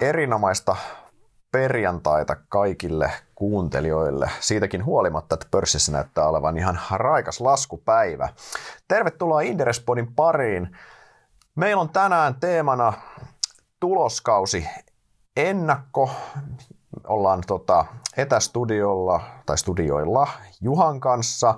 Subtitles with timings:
[0.00, 0.76] Erinomaista
[1.52, 4.30] perjantaita kaikille kuuntelijoille.
[4.40, 8.28] Siitäkin huolimatta, että pörssissä näyttää olevan ihan raikas laskupäivä.
[8.88, 10.76] Tervetuloa Inderespodin pariin.
[11.54, 12.92] Meillä on tänään teemana
[13.80, 14.68] tuloskausi
[15.36, 16.10] ennakko.
[17.06, 17.84] Ollaan tota,
[18.16, 20.28] etästudiolla tai studioilla
[20.60, 21.54] Juhan kanssa.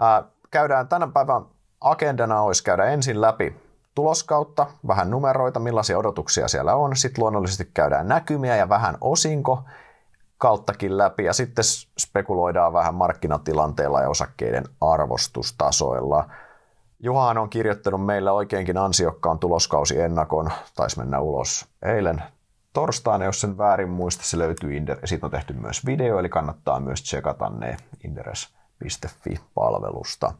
[0.00, 1.46] Ää, käydään tänä päivän
[1.80, 3.63] agendana olisi käydä ensin läpi
[3.94, 6.96] tuloskautta, vähän numeroita, millaisia odotuksia siellä on.
[6.96, 9.62] Sitten luonnollisesti käydään näkymiä ja vähän osinko
[10.38, 11.64] kauttakin läpi ja sitten
[11.98, 16.28] spekuloidaan vähän markkinatilanteella ja osakkeiden arvostustasoilla.
[17.00, 22.22] Juhan on kirjoittanut meille oikeinkin ansiokkaan tuloskausi ennakon, taisi mennä ulos eilen
[22.72, 26.80] torstaina, jos sen väärin muista, se löytyy Inder- siitä on tehty myös video, eli kannattaa
[26.80, 30.32] myös tsekata ne Inderes.fi-palvelusta.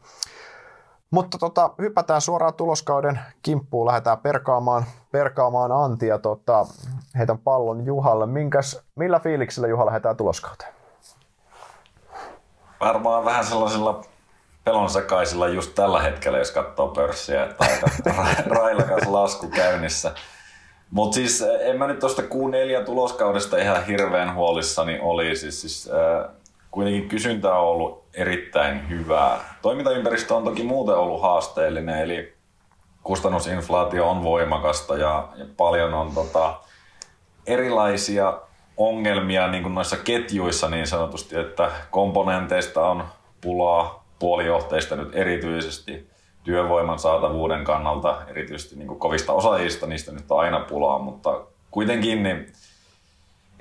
[1.10, 6.18] Mutta tota, hypätään suoraan tuloskauden kimppuun, lähdetään perkaamaan, perkaamaan Antia.
[6.18, 6.66] Tota,
[7.18, 8.26] heitän pallon Juhalle.
[8.26, 10.74] Minkäs, millä fiiliksellä Juha lähdetään tuloskauteen?
[12.80, 14.02] Varmaan vähän sellaisilla
[14.64, 17.86] pelon sekaisilla just tällä hetkellä, jos katsoo pörssiä, että aika
[18.60, 20.14] railakas lasku käynnissä.
[20.90, 25.36] Mutta siis en mä nyt tuosta Q4 tuloskaudesta ihan hirveän huolissani oli.
[25.36, 26.30] Siis, siis äh,
[26.74, 29.54] kuitenkin kysyntä on ollut erittäin hyvää.
[29.62, 32.34] Toimintaympäristö on toki muuten ollut haasteellinen, eli
[33.02, 36.54] kustannusinflaatio on voimakasta ja, ja paljon on tota,
[37.46, 38.40] erilaisia
[38.76, 43.04] ongelmia niin kuin noissa ketjuissa niin sanotusti, että komponenteista on
[43.40, 46.08] pulaa, puolijohteista nyt erityisesti,
[46.44, 52.22] työvoiman saatavuuden kannalta, erityisesti niin kuin kovista osaajista, niistä nyt on aina pulaa, mutta kuitenkin
[52.22, 52.52] niin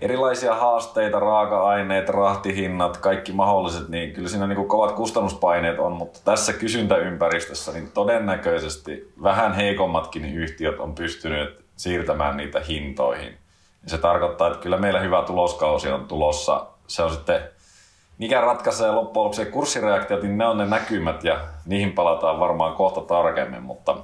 [0.03, 6.19] erilaisia haasteita, raaka-aineet, rahtihinnat, kaikki mahdolliset, niin kyllä siinä niin kuin kovat kustannuspaineet on, mutta
[6.25, 13.37] tässä kysyntäympäristössä niin todennäköisesti vähän heikommatkin yhtiöt on pystynyt siirtämään niitä hintoihin.
[13.85, 16.65] Se tarkoittaa, että kyllä meillä hyvä tuloskausi on tulossa.
[16.87, 17.41] Se on sitten,
[18.17, 23.01] mikä ratkaisee loppujen lopuksi kurssireaktiot, niin ne on ne näkymät ja niihin palataan varmaan kohta
[23.01, 23.97] tarkemmin, mutta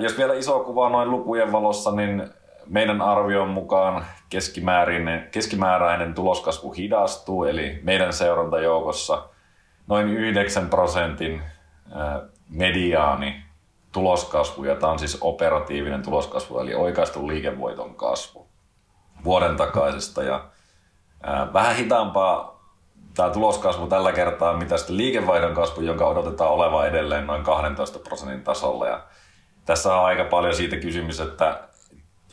[0.00, 2.30] jos vielä iso kuva noin lukujen valossa, niin
[2.68, 9.28] meidän arvion mukaan keskimääräinen, keskimääräinen tuloskasvu hidastuu, eli meidän seurantajoukossa
[9.86, 11.42] noin 9 prosentin
[12.50, 13.44] mediaani
[13.92, 18.46] tuloskasvu, ja tämä on siis operatiivinen tuloskasvu, eli oikeastaan liikevoiton kasvu
[19.24, 20.22] vuoden takaisesta.
[20.22, 20.44] Ja
[21.52, 22.56] vähän hitaampaa
[23.14, 28.44] tämä tuloskasvu tällä kertaa, mitä sitten liikevaihdon kasvu, jonka odotetaan olevan edelleen noin 12 prosentin
[28.44, 28.86] tasolla.
[28.86, 29.00] Ja
[29.64, 31.65] tässä on aika paljon siitä kysymys, että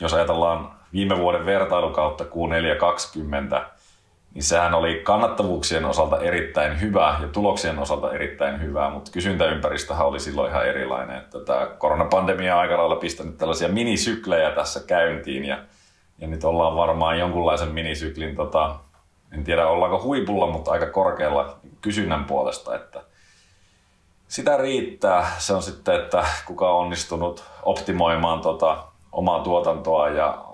[0.00, 3.64] jos ajatellaan viime vuoden vertailukautta Q420,
[4.34, 10.20] niin sehän oli kannattavuuksien osalta erittäin hyvä ja tuloksien osalta erittäin hyvä, mutta kysyntäympäristöhän oli
[10.20, 11.16] silloin ihan erilainen.
[11.16, 15.58] Että tämä koronapandemia aika lailla pistänyt tällaisia minisyklejä tässä käyntiin ja,
[16.18, 18.76] ja nyt ollaan varmaan jonkunlaisen minisyklin, tota,
[19.32, 23.00] en tiedä ollaanko huipulla, mutta aika korkealla kysynnän puolesta, että
[24.28, 25.30] sitä riittää.
[25.38, 28.84] Se on sitten, että kuka on onnistunut optimoimaan tota,
[29.14, 30.44] omaa tuotantoa ja,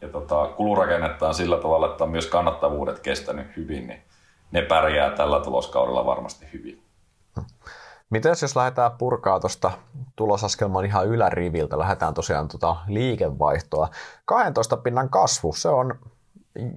[0.00, 4.02] ja tota, kulurakennettaan sillä tavalla, että on myös kannattavuudet kestänyt hyvin, niin
[4.50, 6.82] ne pärjää tällä tuloskaudella varmasti hyvin.
[8.10, 9.70] Miten jos lähdetään purkaa tuosta
[10.16, 13.88] tulosaskelman ihan yläriviltä, lähdetään tosiaan tuota liikevaihtoa.
[14.24, 15.98] 12 pinnan kasvu, se on,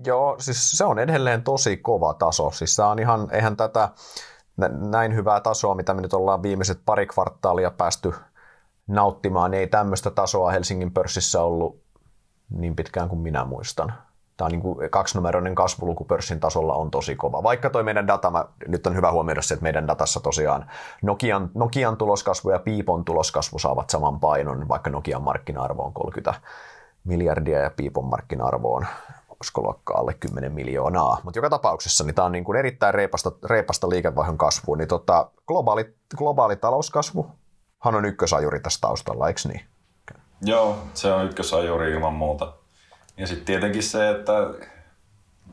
[0.06, 2.52] joo, siis se on edelleen tosi kova taso.
[2.52, 3.90] Siis se on ihan, eihän tätä
[4.92, 8.14] näin hyvää tasoa, mitä me nyt ollaan viimeiset pari kvartaalia päästy
[8.88, 9.54] nauttimaan.
[9.54, 11.82] Ei tämmöistä tasoa Helsingin pörssissä ollut
[12.50, 13.94] niin pitkään kuin minä muistan.
[14.38, 17.44] Tämä on niin kuin kaksinumeroinen kasvuluku pörssin tasolla on tosi kova.
[17.44, 20.72] Vaikka toi meidän data, mä, nyt on hyvä huomioida se, että meidän datassa tosiaan
[21.02, 26.42] Nokian, Nokian tuloskasvu ja Piipon tuloskasvu saavat saman painon, vaikka Nokian markkina-arvo on 30
[27.04, 28.86] miljardia ja Piipon markkina-arvo on
[29.30, 31.18] olisiko luokkaa alle 10 miljoonaa.
[31.24, 34.76] Mutta joka tapauksessa niin tämä on niin kuin erittäin reipasta, reipasta liikevaihdon kasvu.
[34.76, 37.28] Niin tota, globaali, globaali talouskasvu
[37.80, 39.62] hän on ykkösajuri tässä taustalla, eikö niin?
[40.42, 42.54] Joo, se on ykkösajuri ilman muuta.
[43.18, 44.34] Ja sitten tietenkin se, että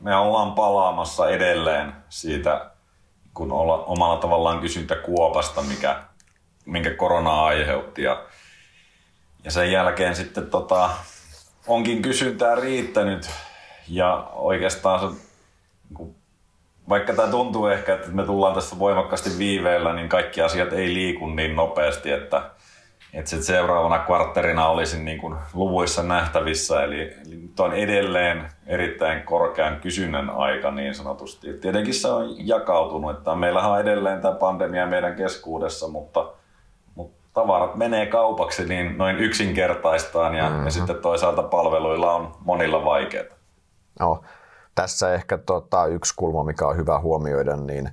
[0.01, 2.71] me ollaan palaamassa edelleen siitä,
[3.33, 6.03] kun olla omalla tavallaan kysyntä kuopasta, mikä,
[6.65, 8.01] minkä korona aiheutti.
[8.01, 8.25] Ja,
[9.43, 10.89] ja sen jälkeen sitten tota,
[11.67, 13.29] onkin kysyntää riittänyt
[13.87, 15.21] ja oikeastaan se,
[15.97, 16.15] niin
[16.89, 21.27] vaikka tämä tuntuu ehkä, että me tullaan tässä voimakkaasti viiveellä, niin kaikki asiat ei liiku
[21.27, 22.41] niin nopeasti, että,
[23.13, 26.83] että sit seuraavana kvartterina olisi niin kuin luvuissa nähtävissä.
[26.83, 31.53] Eli, eli nyt on edelleen erittäin korkean kysynnän aika niin sanotusti.
[31.53, 36.27] Tietenkin se on jakautunut, että meillähän on edelleen tämä pandemia meidän keskuudessa, mutta,
[36.95, 40.65] mutta tavarat menee kaupaksi, niin noin yksinkertaistaan ja, mm-hmm.
[40.65, 43.35] ja sitten toisaalta palveluilla on monilla vaikeaa.
[43.99, 44.21] No,
[44.75, 47.91] tässä ehkä tota, yksi kulma, mikä on hyvä huomioida, niin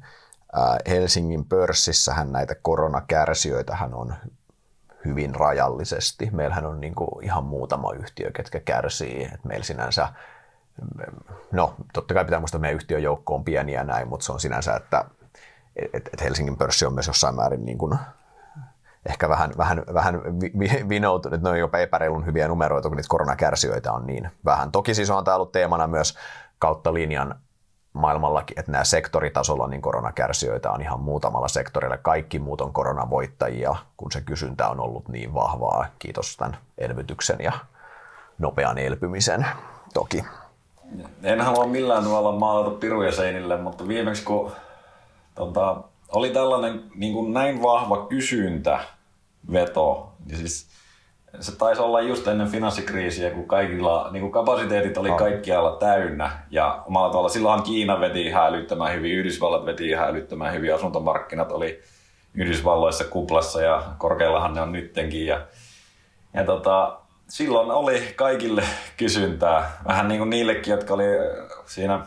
[0.88, 4.14] Helsingin pörssissähän näitä koronakärsijöitähän on
[5.04, 6.30] hyvin rajallisesti.
[6.32, 9.24] Meillähän on niin ihan muutama yhtiö, ketkä kärsii.
[9.34, 10.08] Et meillä sinänsä,
[11.52, 14.32] no totta kai pitää muistaa, että meidän yhtiön joukko on pieni ja näin, mutta se
[14.32, 15.04] on sinänsä, että
[15.76, 17.98] et, et Helsingin pörssi on myös jossain määrin niin kuin
[19.06, 20.22] ehkä vähän, vähän, vähän
[20.88, 24.72] vinoutunut, ne on jopa epäreilun hyviä numeroita, kun niitä koronakärsijöitä on niin vähän.
[24.72, 26.18] Toki siis on tämä ollut teemana myös
[26.62, 27.34] kautta linjan
[27.92, 31.96] maailmallakin, että nämä sektoritasolla niin koronakärsijöitä on ihan muutamalla sektorilla.
[31.96, 35.86] Kaikki muut on koronavoittajia, kun se kysyntä on ollut niin vahvaa.
[35.98, 37.52] Kiitos tämän elvytyksen ja
[38.38, 39.46] nopean elpymisen
[39.94, 40.24] toki.
[41.22, 44.52] En halua millään tavalla maalata piruja seinille, mutta viimeksi kun
[45.34, 48.80] tota, oli tällainen niin kuin näin vahva kysyntä
[49.52, 50.66] veto, niin siis
[51.40, 56.30] se taisi olla just ennen finanssikriisiä, kun kaikilla niin kuin kapasiteetit oli kaikkialla täynnä.
[56.50, 61.52] Ja omalla tavalla silloin Kiina veti ihan älyttömän hyvin, Yhdysvallat veti ihan älyttömän hyvin, asuntomarkkinat
[61.52, 61.82] oli
[62.34, 65.26] Yhdysvalloissa kuplassa ja korkeillahan ne on nyttenkin.
[65.26, 65.40] Ja,
[66.34, 66.98] ja tota,
[67.28, 68.62] silloin oli kaikille
[68.96, 71.04] kysyntää, vähän niin kuin niillekin, jotka oli
[71.66, 72.06] siinä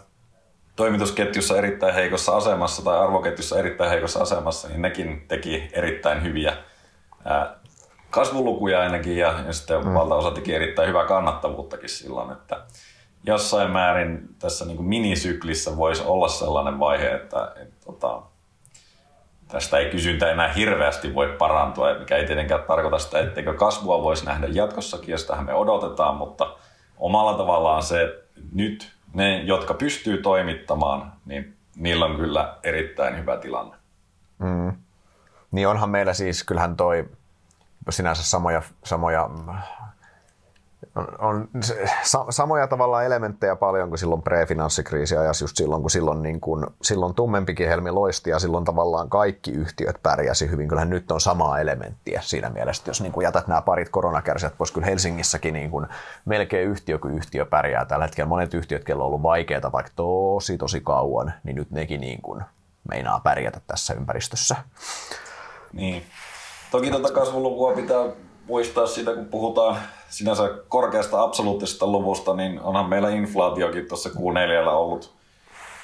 [0.75, 6.57] toimitusketjussa erittäin heikossa asemassa tai arvoketjussa erittäin heikossa asemassa, niin nekin teki erittäin hyviä
[8.15, 9.94] kasvulukuja ainakin ja, ja sitten mm.
[9.94, 12.62] valtaosa teki erittäin hyvää kannattavuuttakin silloin, että
[13.23, 18.21] jossain määrin tässä niin kuin minisyklissä voisi olla sellainen vaihe, että, että tota,
[19.47, 24.25] tästä ei kysyntä enää hirveästi voi parantua, mikä ei tietenkään tarkoita sitä, etteikö kasvua voisi
[24.25, 26.56] nähdä jatkossakin, ja sitähän me odotetaan, mutta
[26.97, 33.38] omalla tavallaan se, että nyt ne, jotka pystyy toimittamaan, niin niillä on kyllä erittäin hyvä
[33.38, 33.75] tilanne.
[34.39, 34.73] Mm.
[35.51, 37.06] Niin onhan meillä siis, kyllähän toi
[37.92, 39.30] sinänsä samoja, samoja
[40.96, 41.50] on, on
[42.04, 46.68] sa, samoja tavallaan elementtejä paljon kuin silloin pre-finanssikriisi ja just silloin, kun silloin, niin kun,
[46.82, 50.68] silloin tummempikin helmi loisti ja silloin tavallaan kaikki yhtiöt pärjäsi hyvin.
[50.68, 54.88] Kyllähän nyt on samaa elementtiä siinä mielessä, jos niin jätät nämä parit koronakärsijät pois, kyllä
[54.88, 55.88] Helsingissäkin niin kun,
[56.26, 58.30] melkein yhtiö kuin yhtiö pärjää tällä hetkellä.
[58.30, 62.44] Monet yhtiöt, joilla on ollut vaikeaa vaikka tosi tosi kauan, niin nyt nekin niin kun,
[62.90, 64.56] meinaa pärjätä tässä ympäristössä.
[65.74, 66.04] Niin.
[66.71, 68.06] Toki tuota kasvulukua pitää
[68.47, 69.77] muistaa siitä, kun puhutaan
[70.09, 75.12] sinänsä korkeasta absoluuttisesta luvusta, niin onhan meillä inflaatiokin tuossa Q4 ollut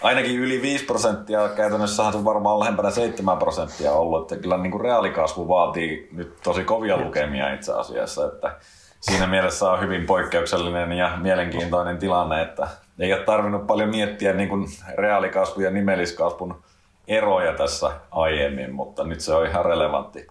[0.02, 4.82] ainakin yli 5 prosenttia, käytännössä on varmaan lähempänä 7 prosenttia ollut, että kyllä niin kuin
[4.82, 8.56] reaalikasvu vaatii nyt tosi kovia lukemia itse asiassa, että
[9.02, 12.68] siinä mielessä on hyvin poikkeuksellinen ja mielenkiintoinen tilanne, että
[13.00, 14.68] ei ole tarvinnut paljon miettiä niin kuin
[14.98, 16.64] reaalikasvun ja nimelliskasvun
[17.08, 20.28] eroja tässä aiemmin, mutta nyt se on ihan relevantti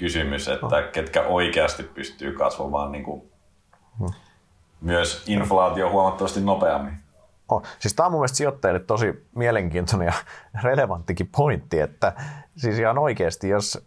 [0.00, 3.22] kysymys, että ketkä oikeasti pystyy kasvamaan niin kuin
[3.98, 4.08] hmm.
[4.80, 6.94] myös inflaatio huomattavasti nopeammin.
[7.48, 7.62] Oh.
[7.78, 10.14] Siis tämä on mun mielestä sijoittajille tosi mielenkiintoinen ja
[10.62, 12.12] relevanttikin pointti, että
[12.56, 13.86] siis ihan oikeasti, jos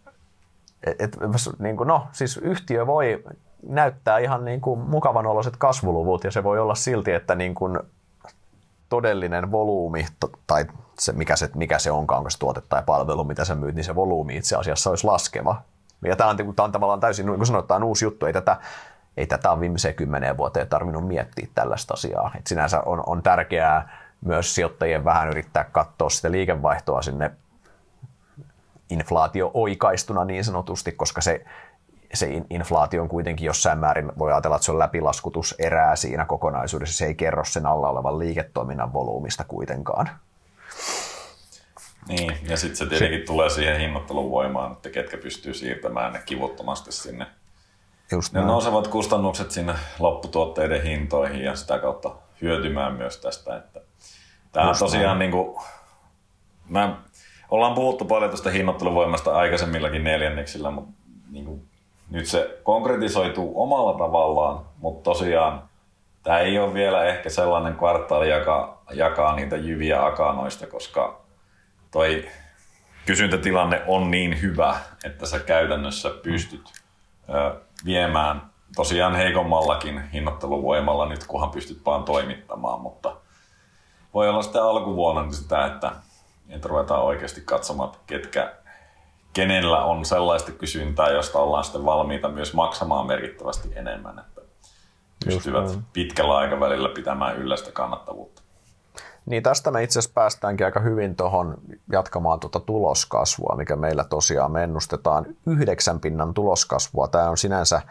[0.86, 1.16] et, et,
[1.58, 3.24] niin kuin, no, siis yhtiö voi
[3.68, 7.78] näyttää ihan niin kuin mukavan oloiset kasvuluvut ja se voi olla silti, että niin kuin
[8.88, 10.06] todellinen volyymi
[10.46, 10.66] tai
[10.98, 13.84] se, mikä, se, mikä se onkaan, onko se tuote tai palvelu, mitä sä myyt, niin
[13.84, 15.62] se volyymi itse asiassa olisi laskeva.
[16.04, 18.56] Ja tämä on, tämä on tavallaan täysin, niin kuin on uusi juttu, ei tätä,
[19.16, 22.30] ei tätä ole viimeiseen kymmeneen vuoteen tarvinnut miettiä tällaista asiaa.
[22.38, 23.88] Et sinänsä on, on tärkeää
[24.24, 27.30] myös sijoittajien vähän yrittää katsoa sitä liikevaihtoa sinne
[28.90, 31.44] inflaatio-oikaistuna niin sanotusti, koska se,
[32.14, 36.96] se inflaatio on kuitenkin jossain määrin, voi ajatella, että se on läpilaskutus erää siinä kokonaisuudessa,
[36.96, 40.10] se ei kerro sen alla olevan liiketoiminnan volyymista kuitenkaan.
[42.08, 43.26] Niin, ja sitten se tietenkin se...
[43.26, 47.26] tulee siihen hinnoittelun voimaan, että ketkä pystyy siirtämään ne kivuttomasti sinne.
[48.12, 48.48] Just ne näin.
[48.48, 52.10] nousevat kustannukset sinne lopputuotteiden hintoihin ja sitä kautta
[52.42, 53.56] hyötymään myös tästä.
[53.56, 53.80] Että
[54.52, 55.56] tämä on tosiaan niin kuin,
[56.68, 56.96] mä,
[57.50, 60.92] ollaan puhuttu paljon tuosta hinnoitteluvoimasta aikaisemmillakin neljänneksillä, mutta
[61.30, 61.68] niin kuin,
[62.10, 65.62] nyt se konkretisoituu omalla tavallaan, mutta tosiaan
[66.22, 71.23] tämä ei ole vielä ehkä sellainen kvartaali, joka jakaa niitä jyviä akanoista, koska
[71.94, 72.28] toi
[73.06, 76.72] kysyntätilanne on niin hyvä, että sä käytännössä pystyt
[77.28, 78.42] ö, viemään
[78.76, 83.16] tosiaan heikommallakin hinnoitteluvoimalla nyt, kunhan pystyt vaan toimittamaan, mutta
[84.14, 85.92] voi olla sitten alkuvuonna niin sitä, että,
[86.48, 88.54] että ruvetaan oikeasti katsomaan, ketkä,
[89.32, 94.40] kenellä on sellaista kysyntää, josta ollaan sitten valmiita myös maksamaan merkittävästi enemmän, että
[95.24, 98.43] pystyvät pitkällä aikavälillä pitämään yllä sitä kannattavuutta.
[99.26, 101.54] Niin tästä me itse asiassa päästäänkin aika hyvin tuohon
[101.92, 107.08] jatkamaan tuota tuloskasvua, mikä meillä tosiaan me ennustetaan yhdeksän pinnan tuloskasvua.
[107.08, 107.82] Tämä on sinänsä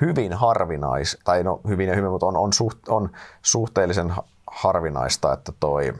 [0.00, 3.10] hyvin harvinais, tai no hyvin ja hyvin, mutta on, on, suht, on
[3.42, 4.14] suhteellisen
[4.46, 5.92] harvinaista, että toi,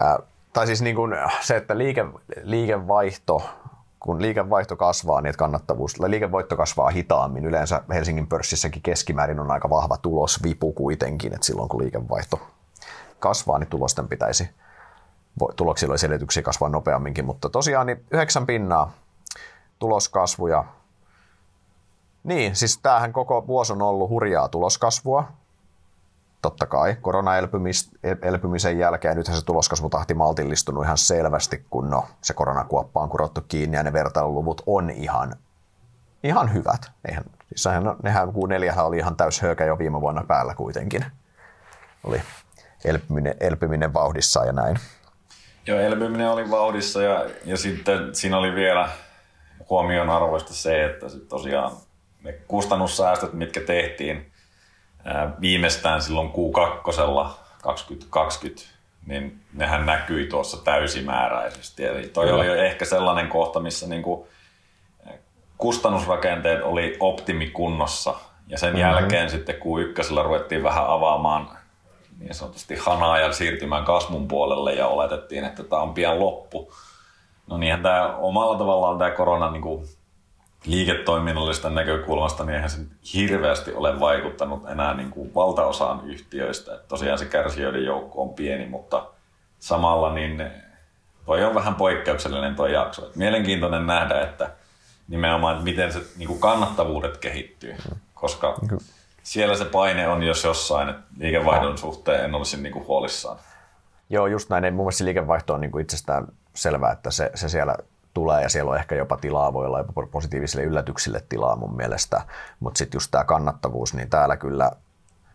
[0.00, 0.18] ää,
[0.52, 2.04] tai siis niin kuin se, että liike,
[2.42, 3.42] liikevaihto,
[4.00, 7.44] kun liikevaihto kasvaa, niin että kannattavuus, liikevoitto kasvaa hitaammin.
[7.44, 12.40] Yleensä Helsingin pörssissäkin keskimäärin on aika vahva tulosvipu kuitenkin, että silloin kun liikevaihto
[13.24, 14.50] kasvaa, niin tulosten pitäisi,
[15.56, 18.92] tuloksilla olisi edellytyksiä kasvaa nopeamminkin, mutta tosiaan niin yhdeksän pinnaa
[19.78, 20.64] tuloskasvu ja
[22.24, 25.24] niin, siis tämähän koko vuosi on ollut hurjaa tuloskasvua,
[26.42, 29.16] totta kai koronaelpymisen jälkeen.
[29.16, 33.92] Nythän se tuloskasvutahti maltillistunut ihan selvästi, kun no, se koronakuoppa on kurottu kiinni ja ne
[33.92, 35.36] vertailuluvut on ihan,
[36.22, 36.90] ihan hyvät.
[37.08, 41.04] Eihän, siis nehän Q4 oli ihan täys höökä jo viime vuonna päällä kuitenkin.
[42.04, 42.22] Oli
[42.84, 44.76] elpyminen, elpyminen vauhdissa ja näin.
[45.66, 48.88] Joo, elpyminen oli vauhdissa ja, ja sitten siinä oli vielä
[49.70, 51.72] huomion arvoista se, että sit tosiaan
[52.22, 54.32] ne kustannussäästöt, mitkä tehtiin
[55.40, 56.82] viimeistään silloin Q2
[57.62, 58.62] 2020,
[59.06, 61.84] niin nehän näkyi tuossa täysimääräisesti.
[61.84, 62.38] Eli toi Kyllä.
[62.38, 64.28] oli ehkä sellainen kohta, missä niinku
[65.58, 68.14] kustannusrakenteet oli optimikunnossa.
[68.46, 68.80] Ja sen mm-hmm.
[68.80, 71.58] jälkeen sitten Q1 ruvettiin vähän avaamaan
[72.18, 76.72] niin sanotusti hanaa ja siirtymään kasvun puolelle ja oletettiin, että tämä on pian loppu.
[77.46, 79.88] No niinhän tämä omalla tavallaan tämä korona niin kuin
[80.66, 82.78] liiketoiminnallisesta näkökulmasta, niin eihän se
[83.14, 86.74] hirveästi ole vaikuttanut enää niin kuin valtaosaan yhtiöistä.
[86.74, 89.06] Että tosiaan se kärsijöiden joukko on pieni, mutta
[89.58, 90.50] samalla niin
[91.26, 93.06] toi on vähän poikkeuksellinen tuo jakso.
[93.06, 94.50] Et mielenkiintoinen nähdä, että
[95.08, 97.76] nimenomaan, miten se niin kuin kannattavuudet kehittyy,
[98.14, 98.58] koska
[99.24, 103.36] siellä se paine on jos jossain, että liikevaihdon suhteen en olisi niin kuin huolissaan.
[104.10, 104.74] Joo, just näin.
[104.74, 107.76] Mun mielestä liikevaihto on niin kuin itsestään selvää, että se, se siellä
[108.14, 112.22] tulee ja siellä on ehkä jopa tilaa, voi olla jopa positiivisille yllätyksille tilaa mun mielestä,
[112.60, 114.70] mutta sitten just tämä kannattavuus, niin täällä kyllä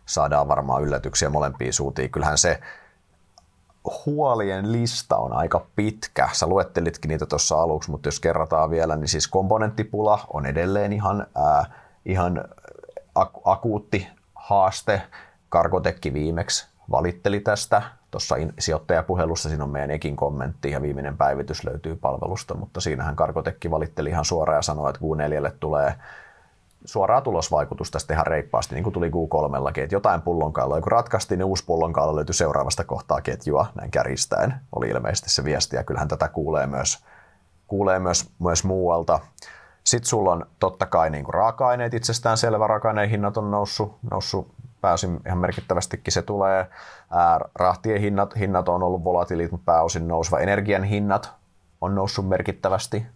[0.06, 2.10] saadaan varmaan yllätyksiä molempiin suuntiin.
[2.10, 2.60] Kyllähän se
[4.06, 6.28] huolien lista on aika pitkä.
[6.32, 11.26] Sä luettelitkin niitä tuossa aluksi, mutta jos kerrataan vielä, niin siis komponenttipula on edelleen ihan,
[11.34, 11.64] ää,
[12.04, 12.44] ihan
[13.44, 15.02] akuutti haaste.
[15.48, 21.96] Karkotekki viimeksi valitteli tästä tuossa sijoittajapuhelussa, siinä on meidän ekin kommentti ja viimeinen päivitys löytyy
[21.96, 25.94] palvelusta, mutta siinähän Karkotekki valitteli ihan suoraan ja sanoi, että Q4 tulee
[26.84, 31.46] suoraa tulosvaikutusta sitten ihan reippaasti, niin kuin tuli Q3, että jotain pullonkaaloa, kun ratkaistiin, niin
[31.46, 36.28] uusi pullonkaalo löytyi seuraavasta kohtaa ketjua, näin kärjistäen, oli ilmeisesti se viesti, ja kyllähän tätä
[36.28, 37.04] kuulee myös,
[37.66, 39.20] kuulee myös, myös muualta.
[39.84, 44.54] Sitten sulla on totta kai niin kuin raaka-aineet itsestään selvä, raaka-aineen hinnat on noussut, noussut
[44.80, 46.66] pääosin ihan merkittävästikin se tulee.
[47.10, 50.38] Ää, rahtien hinnat, hinnat on ollut volatiilit, mutta pääosin nouseva.
[50.38, 51.32] Energian hinnat
[51.80, 53.06] on noussut merkittävästi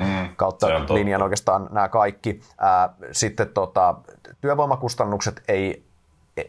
[0.00, 2.40] mm, kautta linjan oikeastaan nämä kaikki.
[2.58, 3.94] Ää, sitten tota,
[4.40, 5.84] työvoimakustannukset ei,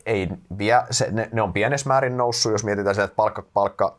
[0.05, 3.95] ei vie, se, ne, ne, on pienessä määrin noussut, jos mietitään se, että palkka, palkka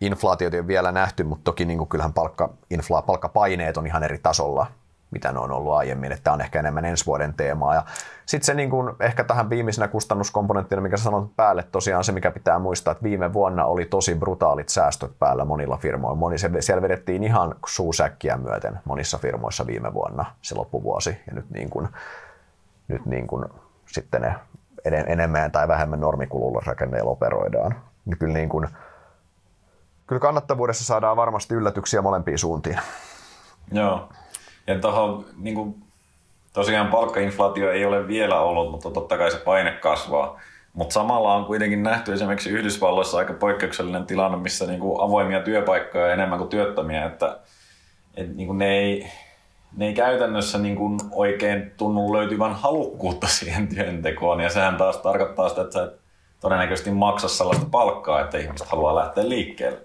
[0.00, 4.02] inflaatiot ei ole vielä nähty, mutta toki niin kuin kyllähän palkka, infla, palkkapaineet on ihan
[4.02, 4.66] eri tasolla
[5.14, 7.74] mitä ne on ollut aiemmin, että tämä on ehkä enemmän ensi vuoden teemaa.
[7.74, 7.82] Ja
[8.26, 12.58] sitten se niin kuin, ehkä tähän viimeisenä kustannuskomponenttina, mikä sanot päälle, tosiaan se, mikä pitää
[12.58, 16.16] muistaa, että viime vuonna oli tosi brutaalit säästöt päällä monilla firmoilla.
[16.16, 21.50] Moni, se, siellä vedettiin ihan suusäkkiä myöten monissa firmoissa viime vuonna se loppuvuosi, ja nyt,
[21.50, 21.88] niin kuin,
[22.88, 23.44] nyt niin kuin,
[23.86, 24.34] sitten ne
[25.06, 27.74] enemmän tai vähemmän normikululla rakenneilla operoidaan.
[28.04, 28.68] Niin kyllä, niin kuin,
[30.06, 32.78] kyllä kannattavuudessa saadaan varmasti yllätyksiä molempiin suuntiin.
[33.72, 34.08] Joo.
[34.66, 35.74] Ja tuohon, niin kuin,
[36.52, 40.40] tosiaan palkkainflaatio ei ole vielä ollut, mutta totta kai se paine kasvaa.
[40.72, 46.12] Mutta samalla on kuitenkin nähty esimerkiksi Yhdysvalloissa aika poikkeuksellinen tilanne, missä niin kuin avoimia työpaikkoja
[46.12, 47.38] enemmän kuin työttömiä, että
[48.16, 49.10] et niin kuin ne, ei,
[49.76, 55.48] ne ei käytännössä niin kuin oikein tunnu löytyvän halukkuutta siihen työntekoon, ja sehän taas tarkoittaa
[55.48, 56.00] sitä, että sä et
[56.40, 59.78] todennäköisesti maksa sellaista palkkaa, että ihmiset haluaa lähteä liikkeelle.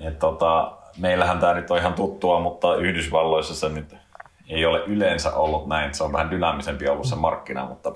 [0.00, 3.96] Et tota, meillähän tämä nyt on ihan tuttua, mutta Yhdysvalloissa se nyt
[4.48, 5.94] ei ole yleensä ollut näin.
[5.94, 7.92] Se on vähän dynaamisempi ollut se markkina, mutta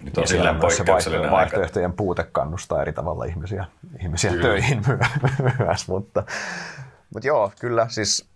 [0.00, 1.36] nyt on silleen poikkeuksellinen aika.
[1.36, 3.64] Vaihtoehtojen puute kannustaa eri tavalla ihmisiä,
[4.00, 4.82] ihmisiä töihin
[5.58, 6.22] myös, mutta,
[7.14, 8.28] mutta joo, kyllä siis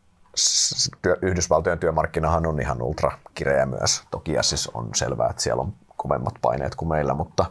[1.02, 4.02] työ, Yhdysvaltojen työmarkkinahan on ihan ultra kireä myös.
[4.10, 7.46] Toki ja siis on selvää, että siellä on kovemmat paineet kuin meillä, mutta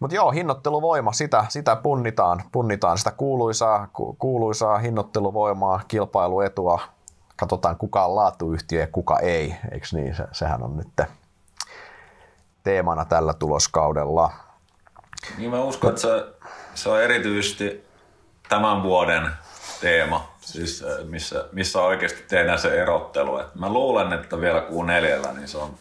[0.00, 3.88] mutta joo, hinnoitteluvoima, sitä, sitä punnitaan, punnitaan sitä kuuluisaa,
[4.18, 6.80] kuuluisaa hinnoitteluvoimaa, kilpailuetua.
[7.36, 10.14] Katsotaan kuka on laatuyhtiö ja kuka ei, eikö niin?
[10.14, 11.08] Se, sehän on nyt
[12.62, 14.32] teemana tällä tuloskaudella.
[15.38, 16.08] Niin mä uskon, että se,
[16.74, 17.86] se on erityisesti
[18.48, 19.28] tämän vuoden
[19.80, 23.38] teema, siis missä, missä oikeasti tehdään se erottelu.
[23.38, 25.74] Et mä luulen, että vielä kuun neljällä niin se on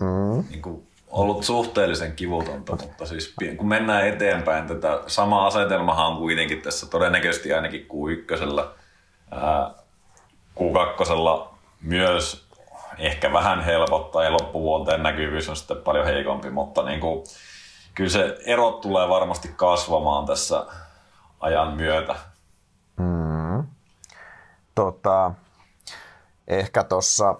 [0.00, 0.44] mm.
[0.50, 6.62] niin kuin, ollut suhteellisen kivutonta, mutta siis kun mennään eteenpäin, tätä sama asetelmahan on kuitenkin
[6.62, 8.64] tässä todennäköisesti ainakin Q1,
[10.60, 11.48] Q2
[11.82, 12.46] myös
[12.98, 17.24] ehkä vähän helpottaa ja loppuvuoteen näkyvyys on sitten paljon heikompi, mutta niin kuin,
[17.94, 20.66] kyllä se erot tulee varmasti kasvamaan tässä
[21.40, 22.14] ajan myötä.
[22.96, 23.64] Mm.
[24.74, 25.32] Tota,
[26.48, 27.34] ehkä tuossa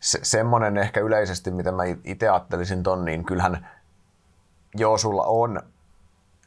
[0.00, 3.68] se, semmoinen ehkä yleisesti, mitä mä itse ajattelisin ton, niin kyllähän
[4.74, 5.60] joo, sulla on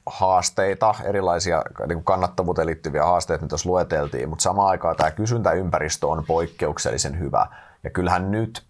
[0.06, 6.08] haasteita, erilaisia niin kuin kannattavuuteen liittyviä haasteita, mitä tuossa lueteltiin, mutta samaan aikaan tämä kysyntäympäristö
[6.08, 7.48] on poikkeuksellisen hyvä.
[7.84, 8.64] Ja kyllähän nyt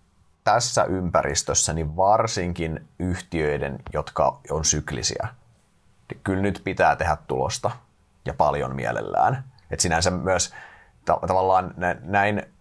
[0.43, 5.27] tässä ympäristössä, niin varsinkin yhtiöiden, jotka on syklisiä,
[6.09, 7.71] niin kyllä nyt pitää tehdä tulosta
[8.25, 9.43] ja paljon mielellään.
[9.71, 10.53] Et sinänsä myös
[11.05, 12.52] ta- tavallaan näin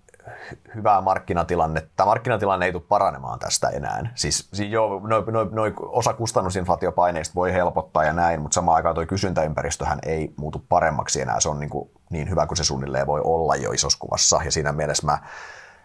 [0.75, 2.05] hyvää markkinatilannetta.
[2.05, 4.11] Markkinatilanne ei tule paranemaan tästä enää.
[4.14, 8.95] Siis, siis joo, noi, noi, noi, osa kustannusinflaatiopaineista voi helpottaa ja näin, mutta samaan aikaan
[8.95, 11.41] tuo kysyntäympäristöhän ei muutu paremmaksi enää.
[11.41, 14.41] Se on niin, kuin niin hyvä kuin se suunnilleen voi olla jo isossa kuvassa.
[14.45, 15.19] Ja siinä mielessä mä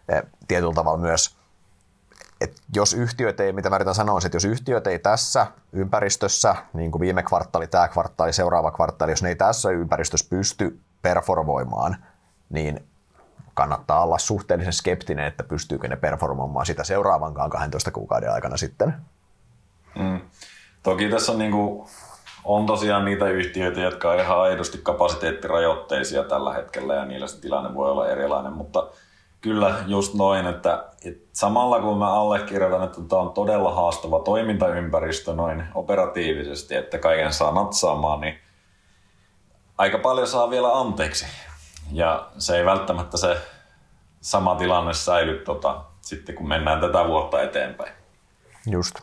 [0.10, 1.38] eh, tietyllä tavalla myös
[2.42, 6.92] että jos yhtiöt ei, mitä mä yritän sanoa, että jos yhtiöt ei tässä ympäristössä, niin
[6.92, 11.98] kuin viime kvartaali, tämä kvartaali, seuraava kvartaali, jos ne ei tässä ympäristössä pysty performoimaan,
[12.50, 12.88] niin
[13.58, 18.94] kannattaa olla suhteellisen skeptinen, että pystyykö ne performoimaan sitä seuraavankaan 12 kuukauden aikana sitten.
[19.96, 20.22] Mm.
[20.84, 21.88] Toki tässä on, niin kuin,
[22.44, 27.76] on tosiaan niitä yhtiöitä, jotka on ihan aidosti kapasiteettirajoitteisia tällä hetkellä ja niillä se tilanne
[27.76, 28.88] voi olla erilainen, mutta
[29.42, 35.34] kyllä just noin, että, että samalla kun mä allekirjoitan, että tämä on todella haastava toimintaympäristö
[35.34, 38.40] noin operatiivisesti, että kaiken saa natsaamaan, niin
[39.78, 41.26] aika paljon saa vielä anteeksi.
[41.92, 43.38] Ja se ei välttämättä se
[44.22, 47.92] sama tilanne säily tota, sitten, kun mennään tätä vuotta eteenpäin.
[48.66, 48.96] Just,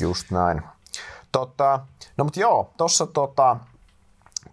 [0.00, 0.62] just näin.
[1.32, 1.80] Tota,
[2.16, 3.56] no mutta joo, tossa tota,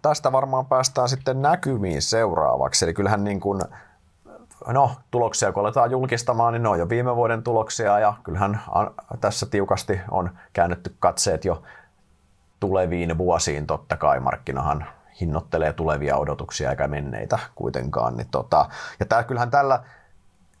[0.02, 2.84] tästä varmaan päästään sitten näkymiin seuraavaksi.
[2.84, 3.62] Eli kyllähän niin kuin,
[4.66, 8.60] no, tuloksia kun aletaan julkistamaan, niin ne on jo viime vuoden tuloksia ja kyllähän
[9.20, 11.62] tässä tiukasti on käännetty katseet jo
[12.60, 14.20] tuleviin vuosiin totta kai.
[14.20, 14.86] Markkinahan
[15.20, 18.16] hinnoittelee tulevia odotuksia eikä menneitä kuitenkaan.
[18.16, 18.66] Niin tota,
[19.00, 19.82] ja tää, kyllähän tällä,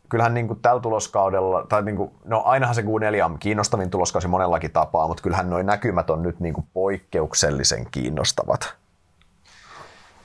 [0.08, 4.28] kyllähän niin kuin tällä tuloskaudella, tai niin kuin, no ainahan se Q4 on kiinnostavin tuloskausi
[4.28, 8.74] monellakin tapaa, mutta kyllähän nuo näkymät on nyt niin kuin poikkeuksellisen kiinnostavat.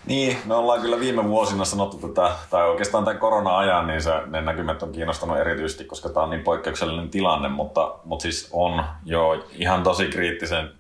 [0.06, 4.42] Niin, me ollaan kyllä viime vuosina sanottu tätä, tai oikeastaan tämän korona-ajan, niin se, ne
[4.42, 9.46] näkymät on kiinnostanut erityisesti, koska tämä on niin poikkeuksellinen tilanne, mutta, mutta siis on jo
[9.52, 10.72] ihan tosi kriittisen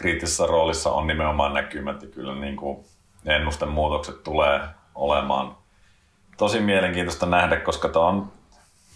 [0.00, 2.84] kriittisessä roolissa on nimenomaan näkymät ja kyllä niin kuin
[3.26, 4.60] ennusten muutokset tulee
[4.94, 5.56] olemaan
[6.36, 8.32] tosi mielenkiintoista nähdä, koska tämä on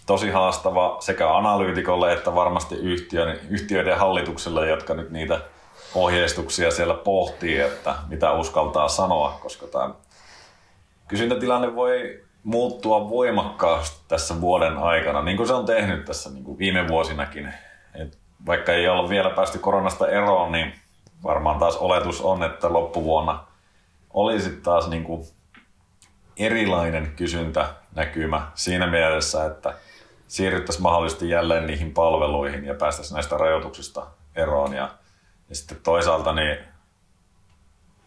[0.05, 5.41] tosi haastava sekä analyytikolle että varmasti yhtiön, yhtiöiden hallitukselle, jotka nyt niitä
[5.95, 9.89] ohjeistuksia siellä pohtii, että mitä uskaltaa sanoa, koska tämä
[11.07, 16.57] kysyntätilanne voi muuttua voimakkaasti tässä vuoden aikana, niin kuin se on tehnyt tässä niin kuin
[16.57, 17.53] viime vuosinakin.
[17.95, 20.73] Et vaikka ei ole vielä päästy koronasta eroon, niin
[21.23, 23.43] varmaan taas oletus on, että loppuvuonna
[24.15, 25.27] olisi taas niin kuin
[26.37, 29.73] erilainen kysyntänäkymä siinä mielessä, että
[30.27, 34.73] siirryttäisiin mahdollisesti jälleen niihin palveluihin ja päästäisiin näistä rajoituksista eroon.
[34.73, 34.89] Ja,
[35.49, 36.57] ja sitten toisaalta niin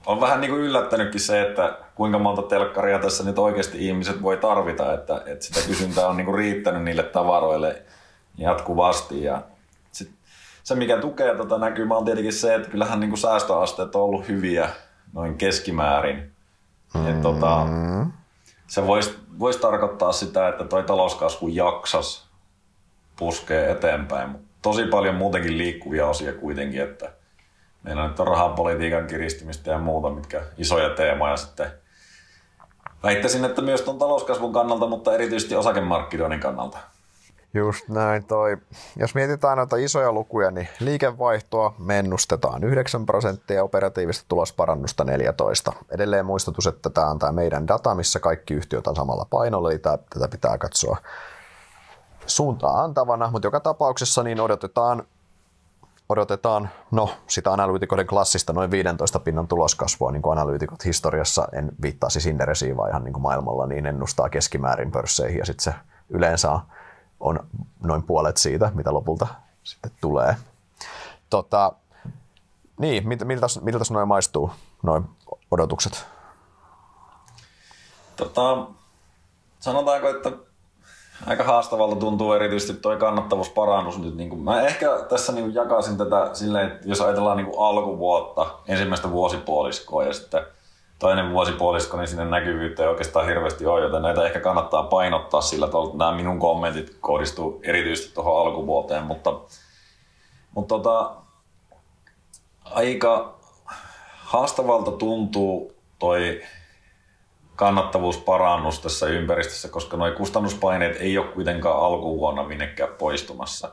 [0.07, 4.37] on vähän niin kuin yllättänytkin se, että kuinka monta telkkaria tässä nyt oikeasti ihmiset voi
[4.37, 7.83] tarvita, että, että sitä kysyntää on niin kuin riittänyt niille tavaroille
[8.38, 9.23] jatkuvasti.
[9.23, 9.42] Ja
[10.64, 14.29] se, mikä tukee tätä näkymää on tietenkin se, että kyllähän niin kuin säästöasteet on ollut
[14.29, 14.71] hyviä
[15.12, 16.33] noin keskimäärin.
[16.94, 17.09] Mm.
[17.11, 17.66] Et, tota,
[18.66, 22.29] se voisi vois tarkoittaa sitä, että toi talouskasvu jaksas
[23.16, 27.12] puskee eteenpäin, mutta tosi paljon muutenkin liikkuvia osia kuitenkin, että
[27.83, 31.71] meillä nyt on rahapolitiikan kiristymistä ja muuta, mitkä isoja teemoja sitten
[33.03, 36.79] väittäisin, että myös tuon talouskasvun kannalta, mutta erityisesti osakemarkkinoinnin kannalta.
[37.55, 38.57] Just näin toi.
[38.97, 45.73] Jos mietitään noita isoja lukuja, niin liikevaihtoa mennustetaan 9 prosenttia, operatiivista tulosparannusta 14.
[45.91, 49.79] Edelleen muistutus, että tämä on tämä meidän data, missä kaikki yhtiöt on samalla painolla, eli
[49.79, 50.97] tätä pitää katsoa
[52.27, 55.03] suuntaa antavana, mutta joka tapauksessa niin odotetaan,
[56.09, 62.11] odotetaan no, sitä analyytikoiden klassista noin 15 pinnan tuloskasvua, niin kuin analyytikot historiassa, en viittaa
[62.11, 65.75] siis Inderesiin, vaan ihan niin kuin maailmalla, niin ennustaa keskimäärin pörsseihin ja sitten se
[66.11, 66.61] yleensä on
[67.83, 69.27] noin puolet siitä, mitä lopulta
[69.65, 70.37] sitten tulee.
[71.31, 71.73] Tota,
[72.79, 73.25] niin, miltä,
[73.61, 74.51] miltä noin maistuu,
[74.83, 75.05] noin
[75.51, 76.07] odotukset?
[78.17, 78.67] Tota,
[79.61, 80.33] sanotaanko, että
[81.27, 84.17] aika haastavalta tuntuu erityisesti tuo kannattavuusparannus nyt.
[84.17, 88.47] Niin kuin, mä ehkä tässä niin jakaisin tätä silleen, että jos ajatellaan niin kuin alkuvuotta,
[88.67, 90.43] ensimmäistä vuosipuoliskoa ja sitten
[90.99, 95.67] toinen vuosipuolisko, niin sinne näkyvyyttä ei oikeastaan hirveästi ole, joten näitä ehkä kannattaa painottaa sillä
[95.67, 99.41] tavalla, nämä minun kommentit kohdistuu erityisesti tuohon alkuvuoteen, mutta,
[100.55, 101.11] mutta tota,
[102.65, 103.39] aika
[104.19, 106.43] haastavalta tuntuu toi
[107.57, 113.71] kannattavuusparannus tässä ympäristössä, koska nuo kustannuspaineet ei ole kuitenkaan alkuvuonna minnekään poistumassa.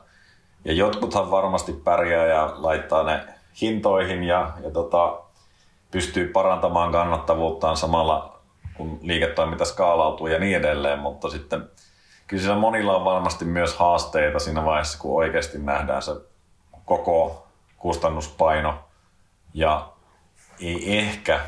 [0.64, 3.20] Ja jotkuthan varmasti pärjää ja laittaa ne
[3.60, 5.25] hintoihin ja, ja tota,
[5.96, 8.38] pystyy parantamaan kannattavuuttaan samalla
[8.76, 11.68] kun liiketoiminta skaalautuu ja niin edelleen, mutta sitten
[12.26, 16.12] kyllä siellä monilla on varmasti myös haasteita siinä vaiheessa, kun oikeasti nähdään se
[16.84, 18.74] koko kustannuspaino
[19.54, 19.88] ja
[20.60, 21.40] ei ehkä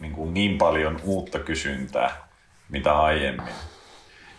[0.00, 2.28] niin, kuin niin paljon uutta kysyntää,
[2.68, 3.54] mitä aiemmin.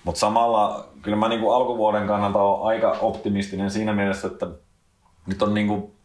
[0.03, 4.47] Mutta samalla kyllä mä niin kuin alkuvuoden kannalta olen aika optimistinen siinä mielessä, että
[5.27, 6.00] nyt on niin kuin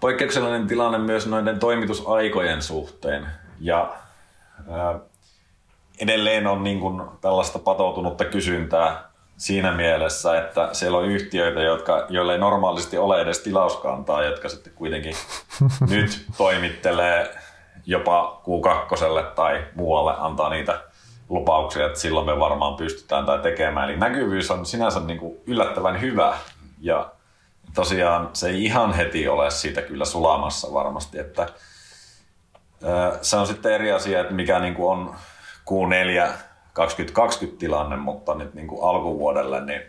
[0.00, 3.26] poikkeuksellinen tilanne myös noiden toimitusaikojen suhteen.
[3.60, 3.94] Ja
[4.70, 4.98] ää,
[6.00, 12.32] edelleen on niin kuin tällaista patoutunutta kysyntää siinä mielessä, että siellä on yhtiöitä, jotka, joille
[12.32, 15.14] ei normaalisti ole edes tilauskantaa, jotka sitten kuitenkin
[15.90, 17.34] nyt toimittelee
[17.86, 20.80] jopa Q2 tai muualle antaa niitä
[21.28, 23.90] lupauksia, että silloin me varmaan pystytään tai tekemään.
[23.90, 26.38] Eli näkyvyys on sinänsä niin kuin yllättävän hyvä
[26.80, 27.10] ja
[27.74, 31.48] tosiaan se ei ihan heti ole siitä kyllä sulamassa varmasti, että
[33.22, 35.16] se on sitten eri asia, että mikä niin kuin on
[35.70, 36.32] Q4
[36.72, 39.82] 2020 tilanne, mutta nyt niin kuin alkuvuodelle niin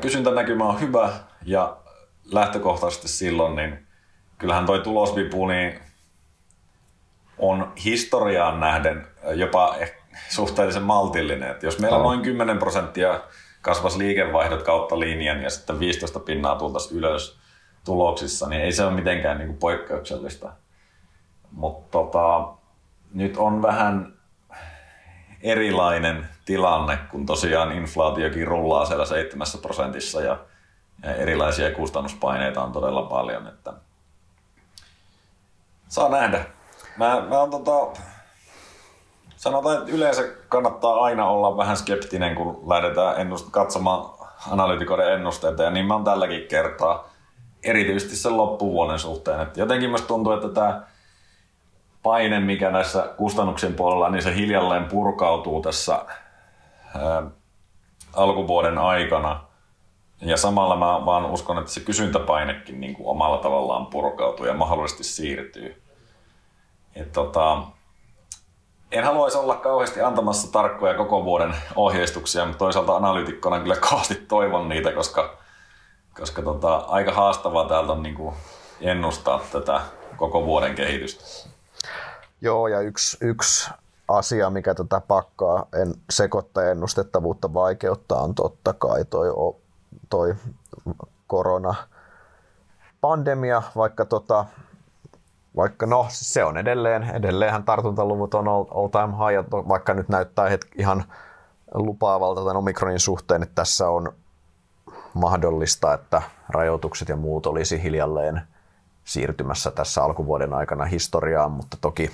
[0.00, 1.12] kysyntänäkymä on hyvä
[1.44, 1.76] ja
[2.24, 3.86] lähtökohtaisesti silloin, niin
[4.38, 5.80] kyllähän toi tulosvipu niin
[7.38, 9.76] on historiaan nähden jopa
[10.28, 11.50] suhteellisen maltillinen.
[11.50, 13.20] Että jos meillä on noin 10 prosenttia
[13.64, 17.38] kasvas liikevaihdot kautta linjan ja sitten 15 pinnaa tultaisiin ylös
[17.84, 20.52] tuloksissa, niin ei se ole mitenkään niin kuin poikkeuksellista.
[21.50, 22.48] Mutta tota,
[23.14, 24.14] nyt on vähän
[25.42, 30.38] erilainen tilanne, kun tosiaan inflaatiokin rullaa siellä 7 prosentissa ja,
[31.02, 33.46] ja erilaisia kustannuspaineita on todella paljon.
[33.48, 33.72] Että
[35.88, 36.44] saa nähdä.
[36.96, 38.00] Mä, mä on tota,
[39.44, 44.10] sanotaan, että yleensä kannattaa aina olla vähän skeptinen, kun lähdetään ennust- katsomaan
[44.50, 47.08] analytikoiden ennusteita, ja niin mä oon tälläkin kertaa,
[47.62, 49.40] erityisesti sen loppuvuoden suhteen.
[49.40, 50.82] Et jotenkin myös tuntuu, että tämä
[52.02, 56.04] paine, mikä näissä kustannuksien puolella, niin se hiljalleen purkautuu tässä
[56.94, 57.22] ää,
[58.12, 59.40] alkuvuoden aikana.
[60.20, 65.04] Ja samalla mä vaan uskon, että se kysyntäpainekin niin kuin omalla tavallaan purkautuu ja mahdollisesti
[65.04, 65.82] siirtyy.
[66.94, 67.62] Et tota,
[68.94, 74.68] en haluaisi olla kauheasti antamassa tarkkoja koko vuoden ohjeistuksia, mutta toisaalta analyytikkona kyllä kovasti toivon
[74.68, 75.36] niitä, koska,
[76.18, 78.34] koska tota, aika haastavaa täältä on niin kuin
[78.80, 79.80] ennustaa tätä
[80.16, 81.48] koko vuoden kehitystä.
[82.40, 83.70] Joo, ja yksi, yksi
[84.08, 89.26] asia, mikä tätä pakkaa en, sekoittaa ennustettavuutta vaikeuttaa, on totta kai toi,
[90.10, 90.34] toi
[91.26, 91.74] korona
[93.00, 94.44] pandemia, vaikka tota,
[95.56, 100.48] vaikka no, se on edelleen, edelleenhän tartuntaluvut on all, all time high, vaikka nyt näyttää
[100.48, 101.04] hetki ihan
[101.74, 104.12] lupaavalta tämän omikronin suhteen, että tässä on
[105.14, 108.42] mahdollista, että rajoitukset ja muut olisi hiljalleen
[109.04, 112.10] siirtymässä tässä alkuvuoden aikana historiaan, mutta toki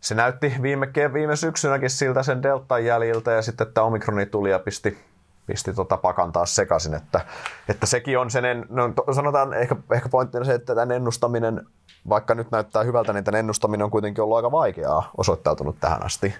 [0.00, 4.58] se näytti viime, viime syksynäkin siltä sen deltan jäljiltä ja sitten että omikroni tuli ja
[4.58, 4.98] pisti,
[5.46, 7.20] pisti tota pakan taas sekaisin, että,
[7.68, 11.66] että sekin on sen, no, sanotaan ehkä, ehkä pointtina se, että tämän ennustaminen
[12.08, 16.34] vaikka nyt näyttää hyvältä, niin tämän ennustaminen on kuitenkin ollut aika vaikeaa osoittautunut tähän asti.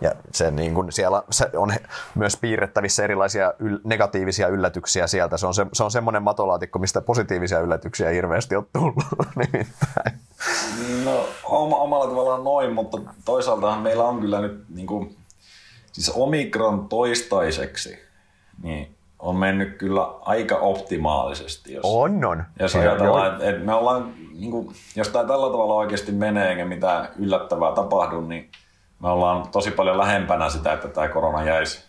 [0.00, 1.72] Ja se, niin kun siellä se on
[2.14, 5.36] myös piirrettävissä erilaisia yl- negatiivisia yllätyksiä sieltä.
[5.36, 9.04] Se on, se, se on semmoinen matolaatikko, mistä positiivisia yllätyksiä hirveästi on tullut.
[11.04, 15.16] no omalla tavallaan noin, mutta toisaalta meillä on kyllä nyt niin kuin,
[15.92, 17.98] siis omikron toistaiseksi,
[18.62, 21.72] niin on mennyt kyllä aika optimaalisesti.
[21.72, 22.44] Jos, on, on.
[22.60, 26.64] Jos ajatellaan, että, että me ollaan, niin kuin, jos tämä tällä tavalla oikeasti menee eikä
[26.64, 28.50] mitään yllättävää tapahdu, niin
[29.02, 31.84] me ollaan tosi paljon lähempänä sitä, että tämä korona jäisi,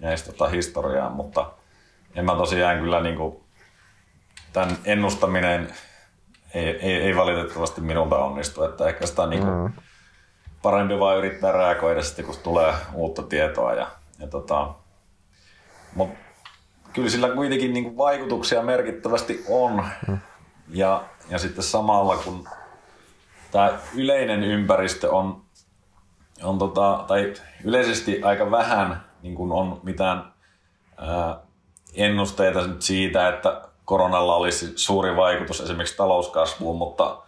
[0.00, 1.50] jäisi tota historiaan, mutta
[2.14, 3.36] en mä tosiaan kyllä niin kuin,
[4.52, 5.74] tämän ennustaminen
[6.54, 9.72] ei, ei, ei valitettavasti minulta onnistu, että ehkä sitä niin kuin, mm.
[10.62, 13.86] parempi vaan yrittää reagoida sitten, kun tulee uutta tietoa ja,
[14.18, 14.74] ja tota,
[15.94, 16.18] mutta
[16.92, 19.84] kyllä sillä kuitenkin niin kuin vaikutuksia merkittävästi on.
[20.68, 22.48] Ja, ja sitten samalla kun
[23.50, 25.42] tämä yleinen ympäristö on,
[26.42, 30.32] on tota, tai yleisesti aika vähän niin kun on mitään
[30.96, 31.38] ää,
[31.94, 37.22] ennusteita siitä, että koronalla olisi suuri vaikutus esimerkiksi talouskasvuun, mutta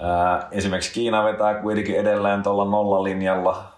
[0.00, 3.72] ää, esimerkiksi Kiina vetää kuitenkin edelleen tuolla nollalinjalla.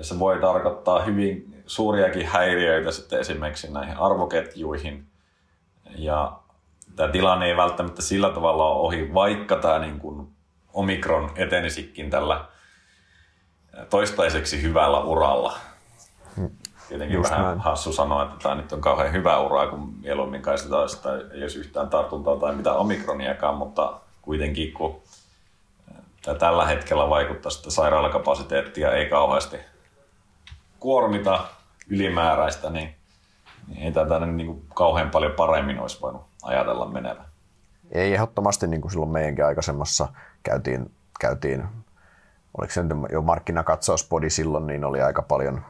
[0.00, 5.06] Se voi tarkoittaa hyvin suuriakin häiriöitä sitten esimerkiksi näihin arvoketjuihin.
[5.96, 6.41] Ja
[6.96, 10.28] tämä tilanne ei välttämättä sillä tavalla ole ohi, vaikka tämä niin kuin
[10.72, 12.44] Omikron etenisikin tällä
[13.90, 15.58] toistaiseksi hyvällä uralla.
[16.88, 17.60] Tietenkin Just vähän näin.
[17.60, 21.42] hassu sanoa, että tämä nyt on kauhean hyvä ura, kun mieluummin kai sitä, sitä ei
[21.42, 25.02] olisi yhtään tartuntaa tai mitä omikroniakaan, mutta kuitenkin kun
[26.22, 29.56] tämä tällä hetkellä vaikuttaa sitä sairaalakapasiteettia ei kauheasti
[30.80, 31.44] kuormita
[31.88, 32.94] ylimääräistä, niin,
[33.68, 37.24] niin ei tätä niin kuin kauhean paljon paremmin olisi voinut ajatella menevä.
[37.92, 40.08] Ei ehdottomasti niin kuin silloin meidänkin aikaisemmassa
[40.42, 41.68] käytiin, käytiin
[42.58, 45.62] oliko se nyt jo markkinakatsauspodi silloin, niin oli aika paljon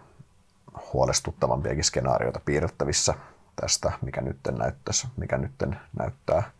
[0.92, 3.14] huolestuttavampiakin skenaarioita piirrettävissä
[3.56, 5.52] tästä, mikä nyt näyttäisi, mikä nyt
[5.98, 6.50] näyttää,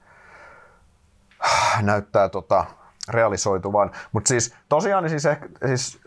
[1.83, 2.65] näyttää tota,
[3.09, 3.91] realisoituvan.
[4.13, 6.01] Mutta siis tosiaan niin siis, ehkä, siis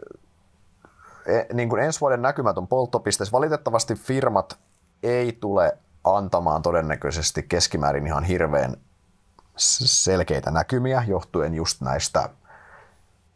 [1.25, 3.31] e, niin kuin ensi vuoden näkymät on polttopisteessä.
[3.31, 4.59] Valitettavasti firmat
[5.03, 8.75] ei tule antamaan todennäköisesti keskimäärin ihan hirveän
[9.57, 12.29] selkeitä näkymiä johtuen just näistä,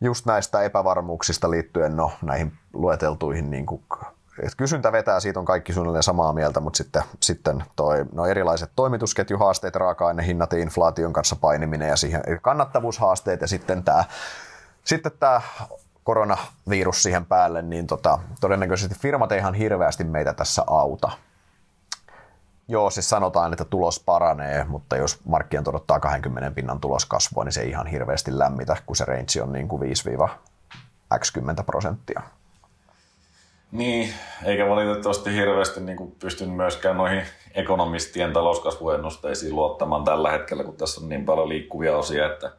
[0.02, 3.84] just näistä epävarmuuksista liittyen no, näihin lueteltuihin niin kuin
[4.44, 8.72] et kysyntä vetää, siitä on kaikki suunnilleen samaa mieltä, mutta sitten, sitten toi, no erilaiset
[8.76, 14.04] toimitusketjuhaasteet, raaka-ainehinnat ja inflaation kanssa painiminen ja siihen kannattavuushaasteet ja sitten tämä
[14.84, 15.42] sitten tämä
[16.04, 21.12] koronavirus siihen päälle, niin tota, todennäköisesti firmat ei ihan hirveästi meitä tässä auta.
[22.72, 27.62] Joo, siis sanotaan, että tulos paranee, mutta jos markkinat odottaa 20 pinnan tuloskasvua, niin se
[27.62, 32.22] ei ihan hirveästi lämmitä, kun se range on niin kuin 5-x10 prosenttia.
[33.72, 40.78] Niin, eikä valitettavasti hirveästi niin kuin pystyn myöskään noihin ekonomistien talouskasvuennusteisiin luottamaan tällä hetkellä, kun
[40.78, 42.52] tässä on niin paljon liikkuvia osia, että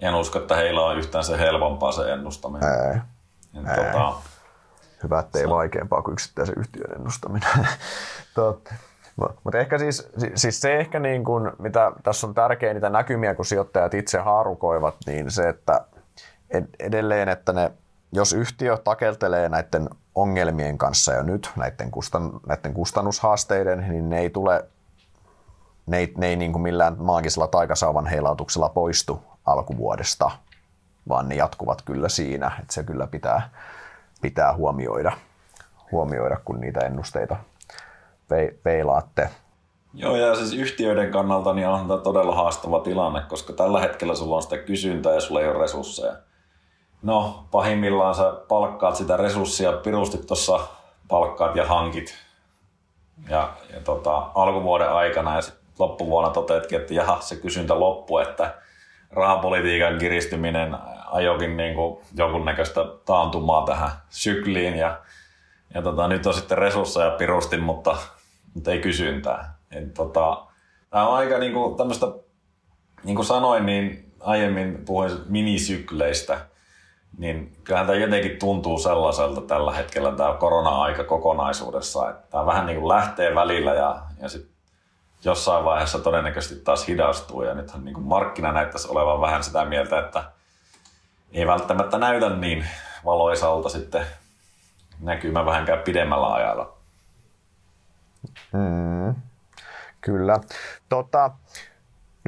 [0.00, 2.68] en usko, että heillä on yhtään se helpompaa se ennustaminen.
[2.68, 3.00] Ei.
[3.56, 3.84] ei.
[3.84, 4.14] Tota,
[5.02, 5.50] Hyvä, ettei se...
[5.50, 7.68] vaikeampaa kuin yksittäisen yhtiön ennustaminen.
[8.34, 8.74] Totta.
[9.16, 13.44] Mutta ehkä siis, siis se ehkä niin kuin, mitä tässä on tärkeä niitä näkymiä, kun
[13.44, 15.84] sijoittajat itse haarukoivat, niin se, että
[16.78, 17.72] edelleen, että ne,
[18.12, 24.30] jos yhtiö takeltelee näiden ongelmien kanssa jo nyt, näiden, kustan, näiden kustannushaasteiden, niin ne ei
[24.30, 24.64] tule,
[25.86, 30.30] ne ei, ne ei niin kuin millään maagisella taikasauvan heilautuksella poistu alkuvuodesta,
[31.08, 33.50] vaan ne jatkuvat kyllä siinä, että se kyllä pitää,
[34.22, 35.12] pitää huomioida,
[35.92, 37.36] huomioida, kun niitä ennusteita
[38.62, 39.30] peilaatte.
[39.94, 44.36] Joo, ja siis yhtiöiden kannalta niin on tämä todella haastava tilanne, koska tällä hetkellä sulla
[44.36, 46.16] on sitä kysyntää ja sulla ei ole resursseja.
[47.02, 50.60] No, pahimmillaan sä palkkaat sitä resurssia pirusti tuossa
[51.08, 52.14] palkkaat ja hankit.
[53.28, 58.54] Ja, ja tota, alkuvuoden aikana ja sitten loppuvuonna toteetkin, että jaha, se kysyntä loppu, että
[59.10, 64.98] rahapolitiikan kiristyminen ajokin niin kuin jonkunnäköistä taantumaa tähän sykliin ja,
[65.74, 67.96] ja tota, nyt on sitten resursseja pirustin, mutta,
[68.56, 69.54] mutta ei kysyntää.
[69.70, 70.46] Et, tota,
[70.90, 72.06] tämä on aika niin kuin, tämmöistä,
[73.04, 76.40] niin kuin sanoin, niin aiemmin puhuin minisykleistä–
[77.18, 82.80] niin kyllähän tämä jotenkin tuntuu sellaiselta tällä hetkellä tämä korona-aika kokonaisuudessa, että tämä vähän niin
[82.80, 84.56] kuin lähtee välillä ja, ja sitten
[85.24, 89.98] jossain vaiheessa todennäköisesti taas hidastuu ja nythän niin kuin markkina näyttäisi olevan vähän sitä mieltä,
[89.98, 90.24] että
[91.32, 92.66] ei välttämättä näytä niin
[93.04, 94.06] valoisalta sitten
[95.00, 96.75] näkymä vähänkään pidemmällä ajalla.
[98.52, 99.14] Mm,
[100.00, 100.40] kyllä.
[100.88, 101.30] Tota,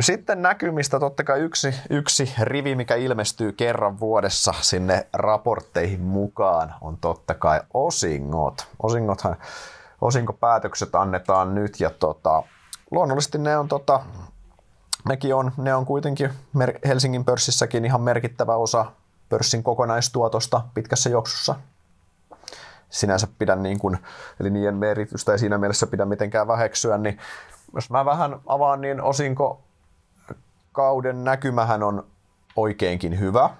[0.01, 6.97] sitten näkymistä totta kai yksi, yksi rivi, mikä ilmestyy kerran vuodessa sinne raportteihin mukaan, on
[6.97, 8.67] totta kai osingot.
[8.83, 9.37] Osingothan,
[10.01, 12.43] osinkopäätökset annetaan nyt ja tota,
[12.91, 14.01] luonnollisesti ne on, tota,
[15.09, 16.31] nekin on, ne on kuitenkin
[16.87, 18.87] Helsingin pörssissäkin ihan merkittävä osa
[19.29, 21.55] pörssin kokonaistuotosta pitkässä juoksussa.
[22.91, 23.99] Sinänsä pidän niin kuin,
[24.41, 27.19] eli niiden merkitystä ei siinä mielessä pidä mitenkään väheksyä, niin
[27.75, 29.63] jos mä vähän avaan, niin osinko
[30.73, 32.07] kauden näkymähän on
[32.57, 33.51] oikeinkin hyvä.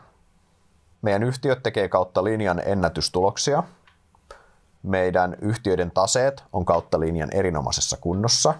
[1.03, 3.63] Meidän yhtiöt tekee kautta linjan ennätystuloksia.
[4.83, 8.55] Meidän yhtiöiden taseet on kautta linjan erinomaisessa kunnossa.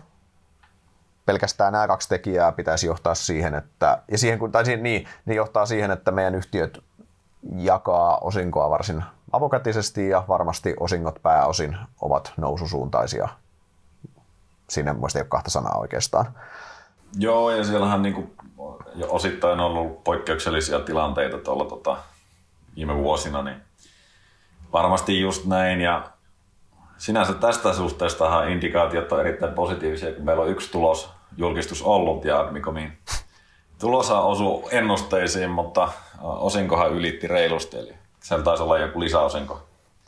[1.27, 5.91] Pelkästään nämä kaksi tekijää pitäisi johtaa siihen, että, ja siihen, tai niin, niin johtaa siihen,
[5.91, 6.85] että meidän yhtiöt
[7.57, 13.29] jakaa osinkoa varsin avokätisesti ja varmasti osingot pääosin ovat noususuuntaisia.
[14.69, 16.27] Siinä mielestäni ei ole kahta sanaa oikeastaan.
[17.19, 18.37] Joo, ja siellähän niin kuin,
[18.95, 21.97] jo osittain on ollut poikkeuksellisia tilanteita tuolla tota,
[22.77, 23.57] viime vuosina, niin
[24.73, 25.81] varmasti just näin.
[25.81, 26.11] Ja
[26.99, 32.41] sinänsä tästä suhteestahan indikaatiot on erittäin positiivisia, kun meillä on yksi tulos julkistus ollut ja
[32.41, 32.99] Admicomin
[33.79, 35.89] tulosa osu ennusteisiin, mutta
[36.21, 37.95] osinkohan ylitti reilusti, eli
[38.29, 39.61] siellä taisi olla joku lisäosinko.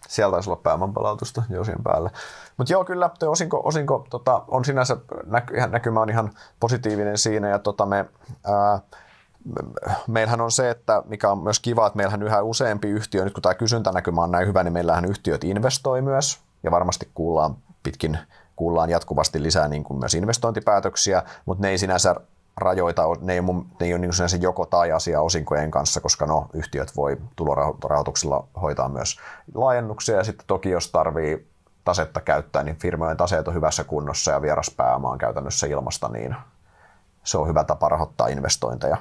[0.08, 2.10] Siellä taisi olla pääomanpalautusta josien päälle.
[2.56, 6.30] Mutta joo, kyllä tuo osinko, osinko tota, on sinänsä, näky, näkymä on ihan
[6.60, 8.04] positiivinen siinä, ja tota me,
[8.44, 8.80] ää,
[10.06, 13.42] meillähän on se, että mikä on myös kiva, että meillähän yhä useampi yhtiö, nyt kun
[13.42, 18.18] tämä kysyntänäkymä on näin hyvä, niin meillähän yhtiöt investoi myös, ja varmasti kuullaan pitkin
[18.56, 22.14] kuullaan jatkuvasti lisää niin kuin myös investointipäätöksiä, mutta ne ei sinänsä
[22.60, 26.26] rajoita, ne ei, mun, ne ei ole niin se joko tai asia osinkojen kanssa, koska
[26.26, 29.16] no, yhtiöt voi tulorahoituksella hoitaa myös
[29.54, 31.46] laajennuksia ja sitten toki jos tarvii
[31.84, 36.36] tasetta käyttää, niin firmojen taseet on hyvässä kunnossa ja vieraspääoma on käytännössä ilmasta, niin
[37.24, 38.96] se on hyvä tapa rahoittaa investointeja.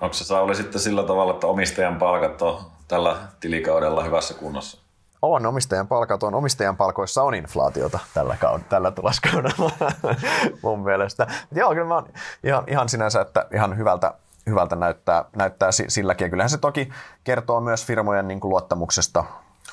[0.00, 2.58] Onko se Sauli sitten sillä tavalla, että omistajan palkat on
[2.88, 4.83] tällä tilikaudella hyvässä kunnossa?
[5.32, 9.70] On omistajan palkat, on omistajan palkoissa on inflaatiota tällä, kaud- tällä tuloskaudella
[10.62, 11.26] mun mielestä.
[11.26, 12.08] Mutta joo, kyllä mä oon
[12.44, 14.14] ihan, ihan sinänsä, että ihan hyvältä,
[14.46, 16.24] hyvältä näyttää, näyttää silläkin.
[16.24, 16.88] Ja kyllähän se toki
[17.24, 19.24] kertoo myös firmojen niin kuin luottamuksesta,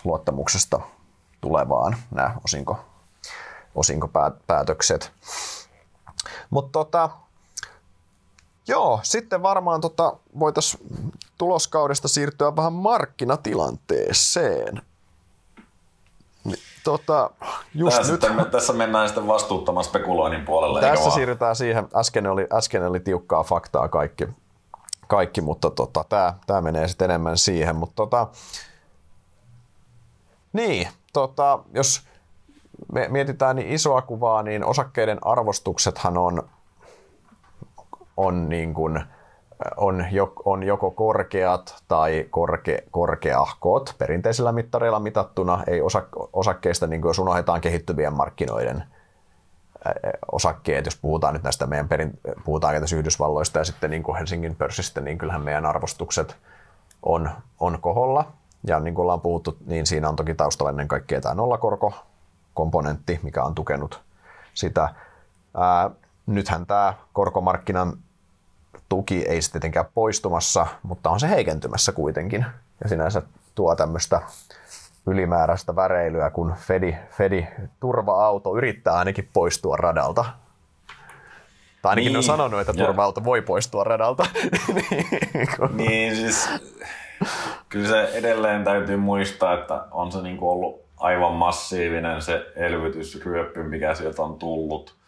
[0.04, 0.80] luottamuksesta
[1.42, 2.80] tulevaan nämä osinko,
[3.76, 5.12] osinkopäätökset.
[6.50, 7.10] Mutta tota,
[8.68, 14.82] Joo, sitten varmaan tota, voitaisiin tuloskaudesta siirtyä vähän markkinatilanteeseen.
[16.84, 17.30] Tota,
[17.76, 18.06] just nyt.
[18.08, 20.82] Sitten, tässä mennään sitten vastuuttoman spekuloinnin puolelle.
[20.82, 21.88] Tässä siirrytään siihen.
[21.96, 24.28] Äsken oli, äsken oli tiukkaa faktaa kaikki,
[25.08, 27.76] kaikki mutta tota, tämä, tämä menee sitten enemmän siihen.
[27.76, 28.28] Mutta tota,
[30.54, 32.02] niin, tota, jos
[32.94, 36.50] me mietitään niin isoa kuvaa, niin osakkeiden arvostuksethan on,
[38.18, 39.04] on niin kuin–
[39.78, 40.06] on,
[40.45, 45.82] on joko korkeat tai korke, korkeahkot perinteisillä mittareilla mitattuna, ei
[46.34, 48.84] osakkeista, niin kuin jos unohdetaan kehittyvien markkinoiden
[50.32, 54.56] osakkeet, jos puhutaan nyt näistä meidän perin, puhutaan tässä Yhdysvalloista ja sitten niin kuin Helsingin
[54.56, 56.38] pörssistä, niin kyllähän meidän arvostukset
[57.04, 58.32] on, on koholla.
[58.67, 63.43] Ja niin kuin ollaan puhuttu, niin siinä on toki taustalla ennen kaikkea tämä nollakorko-komponentti, mikä
[63.43, 64.02] on tukenut
[64.54, 64.89] sitä.
[65.58, 65.91] Ää,
[66.26, 67.93] nythän tämä korkomarkkinan
[68.92, 72.46] tuki ei sitten tietenkään poistumassa, mutta on se heikentymässä kuitenkin.
[72.84, 73.22] Ja sinänsä
[73.56, 74.22] tuo tämmöistä
[75.08, 77.48] ylimääräistä väreilyä, kun Fedi, Fedi
[77.80, 80.26] turva-auto yrittää ainakin poistua radalta.
[81.82, 82.18] Tai ainakin niin.
[82.18, 84.26] on sanonut, että turva-auto voi poistua radalta.
[85.78, 86.50] niin, siis
[87.70, 93.96] kyllä se edelleen täytyy muistaa, että on se niinku ollut aivan massiivinen se elvytysryöppy, mikä
[93.96, 95.01] sieltä on tullut.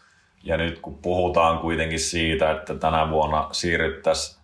[0.43, 4.43] Ja nyt kun puhutaan kuitenkin siitä, että tänä vuonna siirryttäisiin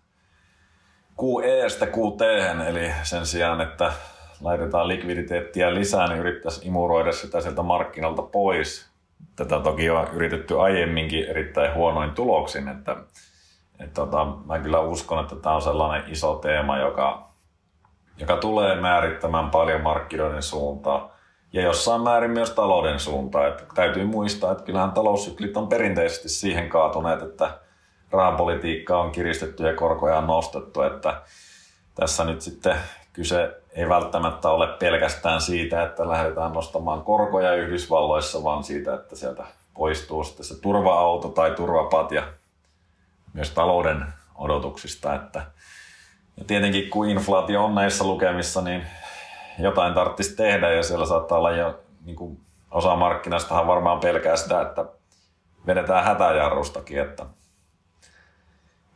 [1.24, 2.22] QEstä QT,
[2.68, 3.94] eli sen sijaan, että
[4.42, 8.90] laitetaan likviditeettiä lisää, niin yrittäisiin imuroida sitä sieltä markkinalta pois.
[9.36, 12.92] Tätä toki on yritetty aiemminkin erittäin huonoin tuloksin, että,
[13.80, 17.30] että tota, mä kyllä uskon, että tämä on sellainen iso teema, joka,
[18.18, 21.19] joka tulee määrittämään paljon markkinoiden suuntaa
[21.54, 23.48] ja jossain määrin myös talouden suuntaan.
[23.48, 27.60] Että täytyy muistaa, että kyllähän taloussyklit on perinteisesti siihen kaatuneet, että
[28.12, 31.22] rahapolitiikkaa on kiristetty ja korkoja on nostettu, että
[31.96, 32.76] tässä nyt sitten
[33.14, 39.44] kyse ei välttämättä ole pelkästään siitä, että lähdetään nostamaan korkoja Yhdysvalloissa, vaan siitä, että sieltä
[39.74, 42.24] poistuu sitten se turva-auto tai turvapatja
[43.34, 45.16] myös talouden odotuksista.
[45.16, 45.46] Että,
[46.38, 48.84] ja tietenkin kun inflaatio on näissä lukemissa, niin
[49.64, 52.40] jotain tarvitsisi tehdä ja siellä saattaa olla jo niin kuin
[52.72, 54.86] osa markkinastahan varmaan pelkää sitä, että
[55.68, 57.26] vedetään hätäjarrustakin, että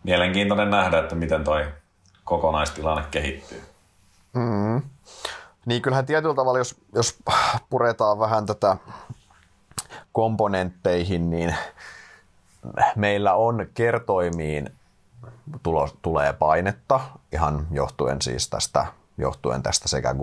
[0.03, 1.65] mielenkiintoinen nähdä, että miten toi
[2.23, 3.61] kokonaistilanne kehittyy.
[4.33, 4.81] Mm.
[5.65, 7.19] Niin kyllähän tietyllä tavalla, jos, jos
[7.69, 8.77] puretaan vähän tätä
[10.11, 11.55] komponentteihin, niin
[12.95, 14.69] meillä on kertoimiin
[15.63, 16.99] tulo, tulee painetta,
[17.31, 18.85] ihan johtuen siis tästä,
[19.17, 20.13] johtuen tästä sekä